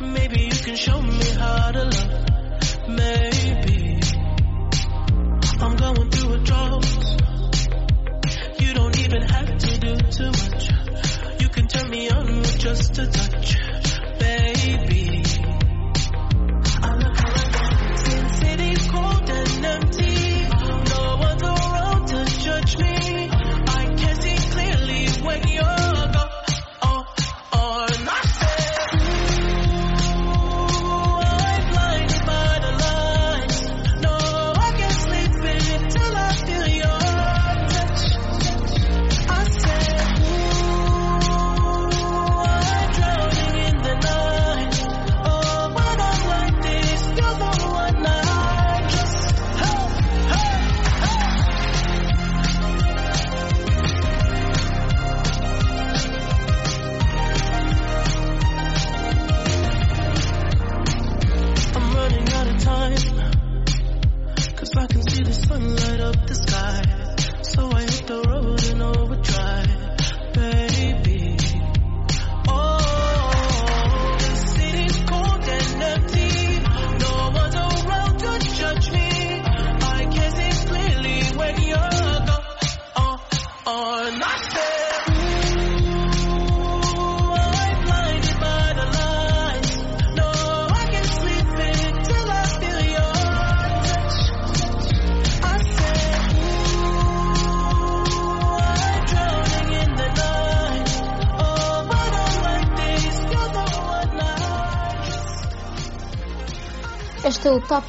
Maybe 0.00 0.48
you 0.48 0.64
can 0.64 0.74
show 0.74 1.00
me 1.00 1.20
how 1.38 1.70
to 1.70 1.84
love. 1.84 2.08
Maybe 2.88 4.00
I'm 5.60 5.76
going 5.76 6.10
through 6.10 6.34
a 6.34 6.38
drought. 6.38 6.84
You 8.58 8.74
don't 8.74 8.98
even 8.98 9.22
have 9.22 9.56
to 9.56 9.78
do 9.78 9.96
too 10.10 10.32
much. 10.32 10.70
You 11.40 11.48
can 11.48 11.68
turn 11.68 11.90
me 11.90 12.10
on 12.10 12.40
with 12.40 12.58
just 12.58 12.98
a 12.98 13.06
touch. 13.06 13.69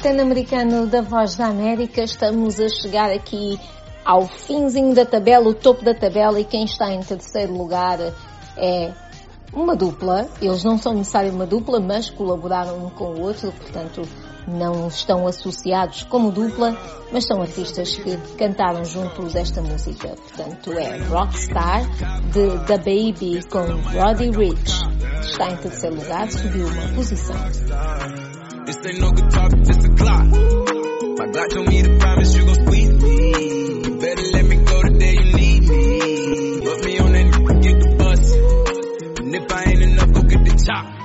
Americano 0.08 0.86
da 0.86 1.00
Voz 1.00 1.36
da 1.36 1.46
América. 1.46 2.02
Estamos 2.02 2.58
a 2.60 2.68
chegar 2.68 3.10
aqui 3.10 3.58
ao 4.04 4.26
finzinho 4.26 4.94
da 4.94 5.04
tabela, 5.04 5.48
o 5.48 5.54
topo 5.54 5.84
da 5.84 5.94
tabela, 5.94 6.40
e 6.40 6.44
quem 6.44 6.64
está 6.64 6.92
em 6.92 7.00
terceiro 7.00 7.56
lugar 7.56 7.98
é 8.56 8.92
uma 9.52 9.76
dupla. 9.76 10.28
Eles 10.40 10.64
não 10.64 10.76
são 10.78 10.94
necessariamente 10.94 11.36
uma 11.36 11.46
dupla, 11.46 11.80
mas 11.80 12.10
colaboraram 12.10 12.86
um 12.86 12.90
com 12.90 13.14
o 13.14 13.20
outro, 13.20 13.52
portanto 13.52 14.02
não 14.46 14.88
estão 14.88 15.26
associados 15.26 16.02
como 16.04 16.32
dupla, 16.32 16.76
mas 17.12 17.26
são 17.26 17.40
artistas 17.40 17.96
que 17.96 18.16
cantaram 18.36 18.84
juntos 18.84 19.36
esta 19.36 19.62
música. 19.62 20.08
Portanto 20.08 20.72
é 20.72 20.98
Rockstar 21.04 21.84
de 22.30 22.58
The 22.66 22.78
Baby 22.78 23.44
com 23.48 23.60
Roddy 23.96 24.30
Rich. 24.30 24.82
Está 25.20 25.50
em 25.50 25.56
terceiro 25.56 25.96
lugar, 25.96 26.30
subiu 26.30 26.66
uma 26.66 26.88
posição. 26.94 28.31
This 28.64 28.76
ain't 28.86 29.00
no 29.00 29.10
guitar, 29.10 29.48
it's 29.52 29.84
a 29.84 29.88
clock. 29.88 30.26
My 30.26 31.26
Glock 31.26 31.48
told 31.50 31.68
me 31.68 31.82
to 31.82 31.98
promise 31.98 32.34
you 32.36 32.44
gon' 32.44 32.54
squeeze 32.54 32.90
me. 33.02 33.98
Better 33.98 34.22
let 34.22 34.41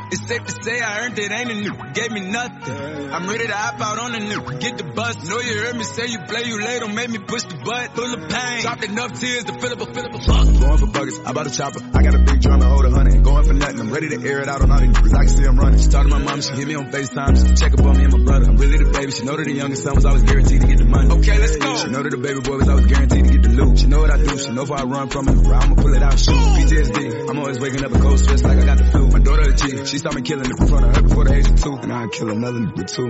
It's 0.10 0.26
safe 0.26 0.44
to 0.46 0.64
say 0.64 0.80
I 0.80 1.04
earned 1.04 1.20
it, 1.20 1.32
ain't 1.32 1.52
a 1.52 1.56
new, 1.56 1.76
gave 1.92 2.12
me 2.12 2.22
nothing. 2.22 3.12
I'm 3.12 3.28
ready 3.28 3.48
to 3.48 3.54
hop 3.54 3.82
out 3.82 4.00
on 4.00 4.14
the 4.14 4.20
new, 4.20 4.60
get 4.60 4.78
the 4.78 4.86
bus. 4.86 5.18
Know 5.28 5.40
you 5.40 5.60
heard 5.60 5.76
me 5.76 5.84
say 5.84 6.08
you 6.08 6.20
play, 6.20 6.44
you 6.46 6.64
late, 6.64 6.80
don't 6.80 6.96
make 6.96 7.10
me 7.10 7.20
push 7.20 7.44
the 7.44 7.60
butt. 7.60 7.92
Full 7.92 8.14
of 8.14 8.30
pain, 8.30 8.62
dropped 8.62 8.86
enough 8.86 9.20
tears 9.20 9.44
to 9.46 9.60
fill 9.60 9.74
up 9.74 9.82
a, 9.82 9.94
fill 9.94 10.06
up 10.06 10.16
a 10.16 10.20
buck. 10.24 10.46
Going 10.48 10.78
for 10.80 10.88
buggers, 10.88 11.28
I 11.28 11.34
bought 11.34 11.48
a 11.48 11.52
chopper. 11.52 11.82
I 11.94 12.04
got 12.04 12.16
a 12.16 12.20
big 12.20 12.40
drum 12.40 12.60
to 12.62 12.68
hold 12.68 12.86
a 12.86 12.92
hundred. 12.92 13.22
Going 13.24 13.44
for 13.44 13.54
nothing, 13.54 13.80
I'm 13.82 13.92
ready 13.92 14.10
to 14.16 14.24
air 14.24 14.40
it 14.40 14.48
out 14.48 14.62
on 14.62 14.72
all 14.72 14.80
these 14.80 14.96
niggas. 14.96 15.14
I 15.14 15.26
can 15.26 15.30
see 15.30 15.44
I'm 15.44 15.60
running. 15.60 15.80
She 15.80 15.90
talked 15.90 16.10
to 16.10 16.16
my 16.16 16.24
mom, 16.24 16.40
she 16.40 16.54
hit 16.56 16.68
me 16.68 16.76
on 16.76 16.88
FaceTime 16.88 17.34
to 17.36 17.56
check 17.56 17.74
up 17.74 17.84
on 17.84 17.98
me 17.98 18.04
and 18.06 18.14
my 18.16 18.24
brother. 18.24 18.46
I'm 18.48 18.56
really 18.56 18.78
the 18.78 18.90
baby, 18.92 19.12
she 19.12 19.26
know 19.26 19.36
that 19.36 19.44
the 19.44 19.54
youngest 19.54 19.84
son 19.84 19.96
was 19.96 20.06
always 20.06 20.24
guaranteed 20.24 20.62
to 20.62 20.68
get 20.68 20.78
the 20.78 20.86
money. 20.86 21.12
Okay, 21.20 21.38
let's 21.38 21.58
go. 21.58 21.76
She 21.84 21.90
know 21.92 22.04
that 22.04 22.12
the 22.12 22.22
baby 22.24 22.40
boy 22.40 22.56
was 22.64 22.70
always 22.70 22.88
guaranteed 22.88 23.26
to 23.28 23.32
get 23.36 23.44
the 23.44 23.50
loot. 23.60 23.80
She 23.80 23.88
know 23.88 24.00
what 24.00 24.12
I 24.12 24.24
do, 24.24 24.38
she 24.40 24.52
know 24.56 24.64
if 24.64 24.72
I 24.72 24.84
run 24.84 25.10
from 25.10 25.28
it, 25.28 25.36
I'ma 25.36 25.76
pull 25.76 25.94
it 25.94 26.02
out, 26.02 26.16
shoot. 26.16 26.32
PTSD, 26.32 27.30
I'm 27.30 27.40
always 27.40 27.60
waking 27.60 27.84
up 27.84 27.92
a 27.92 28.00
cold 28.00 28.20
sweats 28.20 28.44
like 28.44 28.58
I 28.58 28.64
got 28.64 28.78
the 28.78 28.88
flu. 28.88 29.08
My 29.12 29.20
daughter 29.20 29.52
a 29.52 29.56
G, 29.56 29.86
she 29.86 29.97
saw 30.00 30.12
me 30.12 30.22
killing 30.22 30.46
it 30.46 30.60
in 30.60 30.68
front 30.68 30.86
of 30.86 30.96
her 30.96 31.02
before 31.02 31.26
the 31.26 31.34
age 31.34 31.50
of 31.50 31.62
two. 31.62 31.74
And 31.74 31.92
I'd 31.94 32.12
kill 32.12 32.30
another 32.30 32.60
nigga 32.60 32.86
too. 32.88 33.10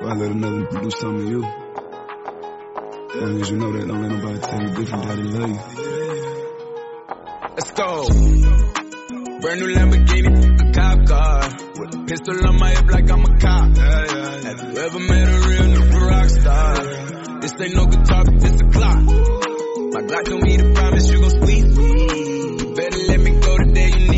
Or 0.00 0.10
I 0.10 0.14
let 0.14 0.30
another 0.30 0.62
nigga 0.62 0.82
do 0.82 0.90
something 0.90 1.24
to 1.24 1.30
you. 1.30 1.44
As 3.08 3.42
as 3.42 3.50
you 3.50 3.56
know 3.56 3.72
that, 3.72 3.86
don't 3.86 4.02
let 4.02 4.10
nobody 4.10 4.38
tell 4.38 4.62
you 4.62 4.70
different, 4.76 5.04
daddy 5.04 5.22
love 5.22 5.48
you. 5.48 5.58
Let's 7.56 7.70
go. 7.72 8.08
Brand 9.40 9.60
new 9.60 9.74
Lamborghini, 9.74 10.32
a 10.60 10.72
cop 10.72 11.06
car. 11.06 11.40
With 11.78 11.94
a 11.94 12.04
pistol 12.06 12.46
on 12.48 12.58
my 12.58 12.70
hip 12.70 12.90
like 12.90 13.10
I'm 13.10 13.24
a 13.24 13.38
cop. 13.38 13.76
Yeah, 13.76 14.06
yeah. 14.12 14.40
Have 14.48 14.60
you 14.62 14.78
ever 14.78 14.98
met 14.98 15.28
a 15.28 15.38
real 15.48 15.66
nigga 15.74 16.00
rock 16.10 16.28
star? 16.28 16.74
This 17.40 17.54
ain't 17.60 17.74
no 17.74 17.86
guitar, 17.86 18.24
this 18.24 18.60
a 18.60 18.64
clock. 18.66 19.02
My 19.94 20.02
Glock 20.02 20.24
told 20.26 20.42
me 20.42 20.56
to 20.56 20.72
promise 20.74 21.10
you 21.10 21.20
gon' 21.20 21.30
squeeze 21.30 21.78
me. 21.78 22.74
Better 22.74 22.98
let 22.98 23.20
me 23.20 23.30
go 23.30 23.56
the 23.56 23.70
day 23.72 23.88
you 23.88 24.08
need 24.10 24.17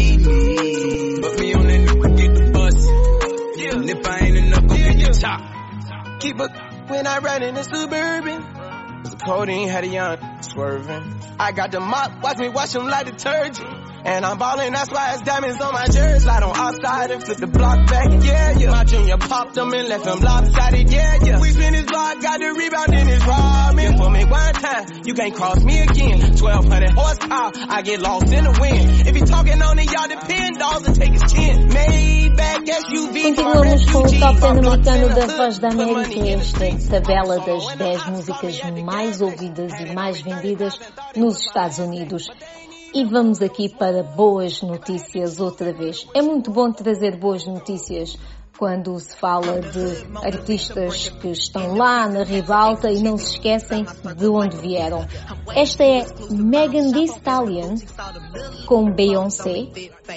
when 7.00 7.06
I 7.06 7.18
ride 7.18 7.42
in 7.42 7.54
the 7.54 7.62
Suburban. 7.62 8.42
The 9.04 9.16
codeine 9.24 9.68
had 9.68 9.84
a 9.84 9.88
young 9.88 10.42
swerving. 10.42 11.20
I 11.38 11.52
got 11.52 11.72
the 11.72 11.80
mop, 11.80 12.22
watch 12.22 12.36
me 12.36 12.50
wash 12.50 12.74
them 12.74 12.86
like 12.88 13.06
detergent. 13.06 13.90
And 14.04 14.24
I'm 14.24 14.36
ballin', 14.38 14.72
that's 14.72 14.90
why 14.90 15.12
it's 15.14 15.22
diamonds 15.22 15.60
on 15.60 15.72
my 15.72 15.86
jersey. 15.86 16.20
Slide 16.20 16.42
on 16.42 16.56
outside 16.56 17.10
and 17.10 17.24
flip 17.24 17.38
the 17.38 17.46
block 17.46 17.86
back, 17.86 18.08
yeah, 18.22 18.58
yeah. 18.58 18.70
My 18.70 18.84
junior 18.84 19.16
popped 19.16 19.54
them 19.54 19.72
and 19.72 19.88
left 19.88 20.04
them 20.04 20.20
lopsided, 20.20 20.90
yeah, 20.90 21.18
yeah. 21.22 21.40
We 21.40 21.50
spin 21.50 21.72
his 21.72 21.84
block, 21.86 22.20
got 22.20 22.40
the 22.40 22.52
rebound 22.52 22.92
in 22.92 23.06
his 23.08 23.24
robbing. 23.26 23.96
For 23.96 24.10
me 24.10 24.24
one 24.24 24.54
time, 24.54 24.86
you 25.04 25.14
can't 25.14 25.34
cross 25.34 25.64
me 25.64 25.80
again. 25.80 26.20
1200 26.36 26.90
horsepower, 26.90 27.52
I 27.68 27.82
get 27.82 28.00
lost 28.00 28.32
in 28.32 28.44
the 28.44 28.58
wind. 28.60 29.08
If 29.08 29.16
he 29.16 29.22
talking 29.22 29.60
on 29.62 29.78
it, 29.78 29.90
y'all 29.90 30.08
depend, 30.08 30.58
dolls 30.58 30.69
Continuamos 33.22 33.84
com 33.92 33.98
o 33.98 34.18
Top 34.18 34.40
10 34.40 34.44
americano 34.44 35.14
da 35.14 35.26
Voz 35.36 35.58
da 35.58 35.68
América, 35.68 36.64
esta 36.64 37.00
tabela 37.02 37.38
das 37.40 37.76
10 37.76 38.06
músicas 38.06 38.60
mais 38.82 39.20
ouvidas 39.20 39.72
e 39.78 39.92
mais 39.92 40.22
vendidas 40.22 40.80
nos 41.14 41.40
Estados 41.40 41.78
Unidos. 41.78 42.30
E 42.94 43.04
vamos 43.04 43.42
aqui 43.42 43.68
para 43.68 44.02
boas 44.02 44.62
notícias 44.62 45.38
outra 45.38 45.72
vez. 45.72 46.06
É 46.14 46.22
muito 46.22 46.50
bom 46.50 46.72
trazer 46.72 47.16
boas 47.18 47.46
notícias 47.46 48.18
quando 48.60 49.00
se 49.00 49.16
fala 49.16 49.58
de 49.58 50.06
artistas 50.22 51.08
que 51.08 51.28
estão 51.28 51.78
lá 51.78 52.06
na 52.06 52.24
ribalta 52.24 52.92
e 52.92 53.02
não 53.02 53.16
se 53.16 53.32
esquecem 53.32 53.86
de 54.14 54.26
onde 54.26 54.58
vieram. 54.58 55.06
Esta 55.56 55.82
é 55.82 56.04
Megan 56.30 56.92
Thee 56.92 57.06
Stallion 57.06 57.76
com 58.66 58.92
Beyoncé 58.92 59.66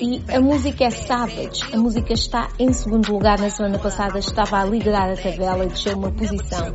e 0.01 0.21
a 0.27 0.41
música 0.41 0.84
é 0.84 0.89
Savage. 0.89 1.63
A 1.71 1.77
música 1.77 2.12
está 2.12 2.49
em 2.60 2.73
segundo 2.73 3.13
lugar 3.13 3.39
na 3.39 3.49
semana 3.49 3.79
passada, 3.79 4.19
estava 4.19 4.58
a 4.58 4.65
liderar 4.65 5.10
a 5.10 5.15
tabela 5.15 5.63
e 5.63 5.69
desceu 5.69 5.97
uma 5.97 6.12
posição. 6.12 6.73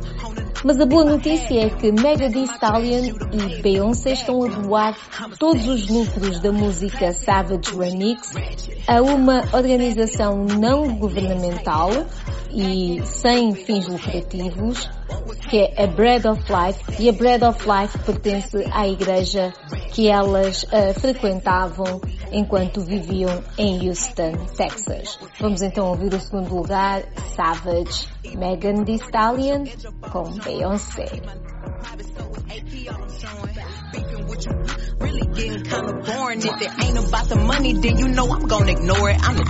Mas 0.65 0.79
a 0.81 0.85
boa 0.85 1.05
notícia 1.05 1.67
é 1.67 1.69
que 1.69 1.91
Megan 1.91 2.31
Thee 2.31 2.45
Stallion 2.45 3.15
e 3.31 3.61
Beyoncé 3.61 4.13
estão 4.13 4.43
a 4.43 4.47
doar 4.47 4.97
todos 5.37 5.67
os 5.67 5.87
lucros 5.87 6.39
da 6.39 6.51
música 6.51 7.13
Savage 7.13 7.77
Remix 7.77 8.33
a 8.87 9.01
uma 9.01 9.43
organização 9.53 10.45
não 10.45 10.95
governamental 10.95 11.58
e 12.51 13.01
sem 13.05 13.53
fins 13.53 13.87
lucrativos, 13.87 14.89
que 15.49 15.57
é 15.57 15.83
a 15.83 15.87
Bread 15.87 16.27
of 16.27 16.41
Life, 16.51 17.01
e 17.01 17.09
a 17.09 17.13
Bread 17.13 17.43
of 17.43 17.59
Life 17.67 17.97
pertence 17.99 18.65
à 18.71 18.87
igreja 18.87 19.53
que 19.91 20.09
elas 20.09 20.63
uh, 20.63 20.99
frequentavam 20.99 22.01
enquanto 22.31 22.81
viviam 22.81 23.43
em 23.57 23.87
Houston, 23.87 24.33
Texas. 24.55 25.19
Vamos 25.39 25.61
então 25.61 25.87
ouvir 25.87 26.13
o 26.13 26.19
segundo 26.19 26.55
lugar, 26.55 27.03
Savage, 27.35 28.07
Megan 28.35 28.83
Thee 28.83 28.95
Stallion 28.95 29.65
com 30.11 30.23
Beyoncé. 30.43 31.05
Really 35.09 35.25
getting 35.33 35.63
kinda 35.63 35.93
boring. 36.05 36.39
If 36.39 36.61
it 36.61 36.85
ain't 36.85 36.99
about 36.99 37.29
the 37.29 37.35
money, 37.35 37.73
then 37.73 37.97
you 37.97 38.09
know 38.09 38.29
I'm 38.29 38.45
gonna 38.45 38.71
ignore 38.71 39.09
it. 39.09 39.17
I'm 39.19 39.37
a, 39.37 39.43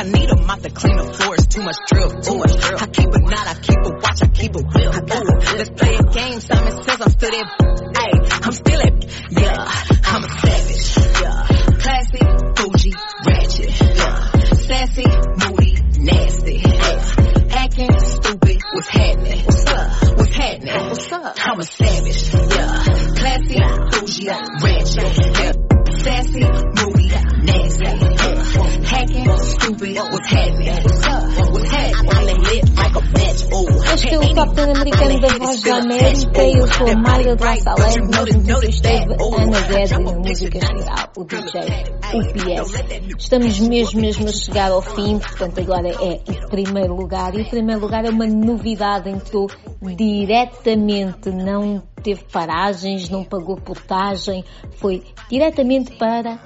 I 0.00 0.02
need 0.04 0.30
a 0.30 0.36
mop 0.40 0.62
to 0.62 0.70
clean 0.70 0.96
the 0.96 1.12
floor. 1.12 1.34
It's 1.34 1.46
too 1.46 1.62
much 1.62 1.76
drill. 1.92 2.08
Too 2.08 2.38
much 2.38 2.56
drill. 2.56 2.78
I 2.80 2.86
keep 2.86 3.10
a 3.12 3.20
knot, 3.20 3.46
I 3.46 3.54
keep 3.60 3.76
a 3.84 3.90
watch, 4.00 4.22
I 4.22 4.28
keep 4.28 4.56
a. 4.56 4.60
Ooh, 4.60 5.56
let's 5.60 5.70
play 5.76 5.94
a 5.96 6.02
game. 6.04 6.40
Simon 6.40 6.72
says 6.84 7.00
I'm 7.04 7.10
still 7.10 7.30
there. 7.36 7.44
Hey, 7.44 8.12
I'm 8.32 8.52
still 8.52 8.80
at, 8.80 8.94
yeah, 9.28 9.60
I'm 10.08 10.24
a 10.24 10.30
savage. 10.40 10.88
Yeah, 11.20 11.36
classy, 11.76 12.22
bougie, 12.56 12.94
ratchet. 13.28 13.70
Yeah, 13.76 14.32
sassy, 14.56 15.08
moody, 15.36 15.72
nasty. 16.00 16.56
Yeah, 16.64 17.60
acting 17.60 17.92
stupid. 18.00 18.56
What's 18.72 18.88
happening? 18.88 19.44
What's 19.44 19.66
up? 19.66 20.16
What's 20.16 20.34
happening? 20.34 20.88
What's 20.88 21.12
up? 21.12 21.36
I'm 21.44 21.60
a 21.60 21.62
savage. 21.62 22.32
Yeah 22.32 23.06
classy, 23.26 23.95
bougie, 24.06 24.28
ratchet, 24.62 25.18
yeah. 25.40 25.52
sassy, 25.98 26.40
moody, 26.40 27.08
nasty, 27.42 27.86
hacking, 28.86 29.38
stupid, 29.38 29.96
what's 29.96 30.28
happening? 30.28 31.15
Este 32.96 34.14
é 34.14 34.18
o 34.18 34.34
Top 34.34 34.54
Ten 34.54 34.70
americano 34.74 35.20
da 35.20 35.28
Voz 35.36 35.60
da 35.60 35.76
América. 35.76 36.42
Eu 36.42 36.66
sou 36.66 36.88
a 36.88 36.96
Mayra 36.96 37.36
de 37.36 37.44
La 37.44 37.56
Salé. 37.56 37.94
Nós 38.10 38.36
nos 38.36 38.64
esteve 38.64 39.12
Ana 39.12 39.60
Guedes 39.68 39.90
e 39.90 39.98
na 39.98 40.12
música 40.12 40.60
geral, 40.60 41.12
o 41.14 41.24
DJ, 41.24 41.60
o 42.14 42.32
PS. 42.32 43.18
Estamos 43.18 43.60
mesmo, 43.60 44.00
mesmo 44.00 44.26
a 44.26 44.32
chegar 44.32 44.70
ao 44.70 44.80
fim, 44.80 45.18
portanto 45.18 45.60
agora 45.60 45.88
é 45.90 46.22
o 46.46 46.48
primeiro 46.48 46.94
lugar. 46.96 47.34
E 47.34 47.42
o 47.42 47.50
primeiro 47.50 47.82
lugar 47.82 48.06
é 48.06 48.08
uma 48.08 48.26
novidade 48.26 49.10
em 49.10 49.18
que 49.18 49.26
estou 49.26 49.46
diretamente, 49.94 51.28
não 51.30 51.82
teve 52.02 52.24
paragens, 52.32 53.10
não 53.10 53.24
pagou 53.24 53.56
portagem, 53.56 54.42
foi 54.76 55.02
diretamente 55.28 55.94
para 55.98 56.38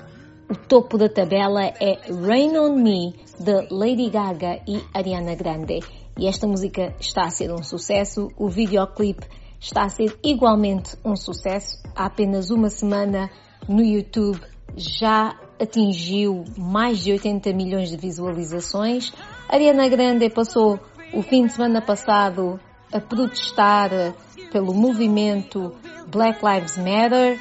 o 0.50 0.56
topo 0.56 0.98
da 0.98 1.08
tabela 1.08 1.62
é 1.64 1.96
Rain 2.26 2.58
on 2.58 2.74
Me 2.74 3.14
de 3.38 3.68
Lady 3.70 4.10
Gaga 4.10 4.60
e 4.66 4.82
Ariana 4.92 5.36
Grande. 5.36 5.78
E 6.18 6.27
esta 6.27 6.46
música 6.46 6.94
está 7.01 7.25
a 7.25 7.31
ser 7.31 7.53
um 7.53 7.62
sucesso, 7.62 8.29
o 8.37 8.49
videoclipe 8.49 9.27
está 9.61 9.83
a 9.85 9.88
ser 9.88 10.18
igualmente 10.23 10.96
um 11.05 11.14
sucesso. 11.14 11.79
Há 11.94 12.07
apenas 12.07 12.51
uma 12.51 12.70
semana 12.70 13.31
no 13.68 13.83
YouTube 13.83 14.40
já 14.77 15.37
atingiu 15.61 16.44
mais 16.57 17.01
de 17.01 17.12
80 17.12 17.53
milhões 17.53 17.90
de 17.90 17.96
visualizações. 17.96 19.12
Ariana 19.49 19.88
Grande 19.88 20.31
passou 20.31 20.81
o 21.12 21.23
fim 21.23 21.46
de 21.46 21.53
semana 21.53 21.83
passado 21.83 22.59
a 22.92 23.01
protestar 23.01 23.90
pelo 24.53 24.75
movimento 24.75 25.75
Black 26.09 26.40
Lives 26.44 26.77
Matter. 26.77 27.38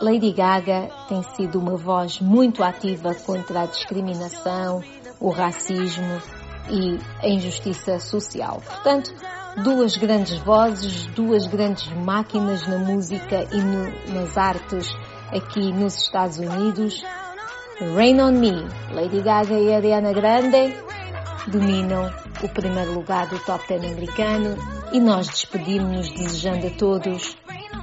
Lady 0.00 0.32
Gaga 0.32 0.90
tem 1.08 1.22
sido 1.22 1.58
uma 1.58 1.76
voz 1.76 2.20
muito 2.20 2.62
ativa 2.62 3.14
contra 3.14 3.62
a 3.62 3.66
discriminação, 3.66 4.82
o 5.18 5.30
racismo 5.30 6.20
e 6.70 6.98
a 7.22 7.28
injustiça 7.28 7.98
social. 7.98 8.62
Portanto, 8.64 9.12
duas 9.62 9.96
grandes 9.96 10.38
vozes, 10.38 11.06
duas 11.06 11.46
grandes 11.46 11.88
máquinas 11.92 12.66
na 12.66 12.78
música 12.78 13.46
e 13.52 13.56
no, 13.56 14.14
nas 14.14 14.36
artes 14.36 14.88
aqui 15.30 15.72
nos 15.72 15.96
Estados 15.96 16.38
Unidos. 16.38 17.04
Rain 17.94 18.20
on 18.20 18.32
Me, 18.32 18.52
Lady 18.92 19.20
Gaga 19.20 19.58
e 19.58 19.74
Ariana 19.74 20.12
Grande 20.12 20.74
dominam 21.48 22.10
o 22.42 22.48
primeiro 22.48 22.94
lugar 22.94 23.28
do 23.28 23.38
Top 23.40 23.66
10 23.68 23.92
americano 23.92 24.56
e 24.92 25.00
nós 25.00 25.28
despedimos-nos 25.28 26.10
desejando 26.10 26.66
a 26.66 26.70
todos 26.70 27.36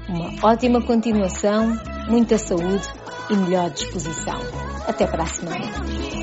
uma 0.07 0.47
ótima 0.47 0.81
continuação, 0.81 1.79
muita 2.07 2.37
saúde 2.37 2.87
e 3.29 3.35
melhor 3.35 3.69
disposição. 3.69 4.39
Até 4.87 5.07
para 5.07 5.23
a 5.23 5.27
semana. 5.27 6.22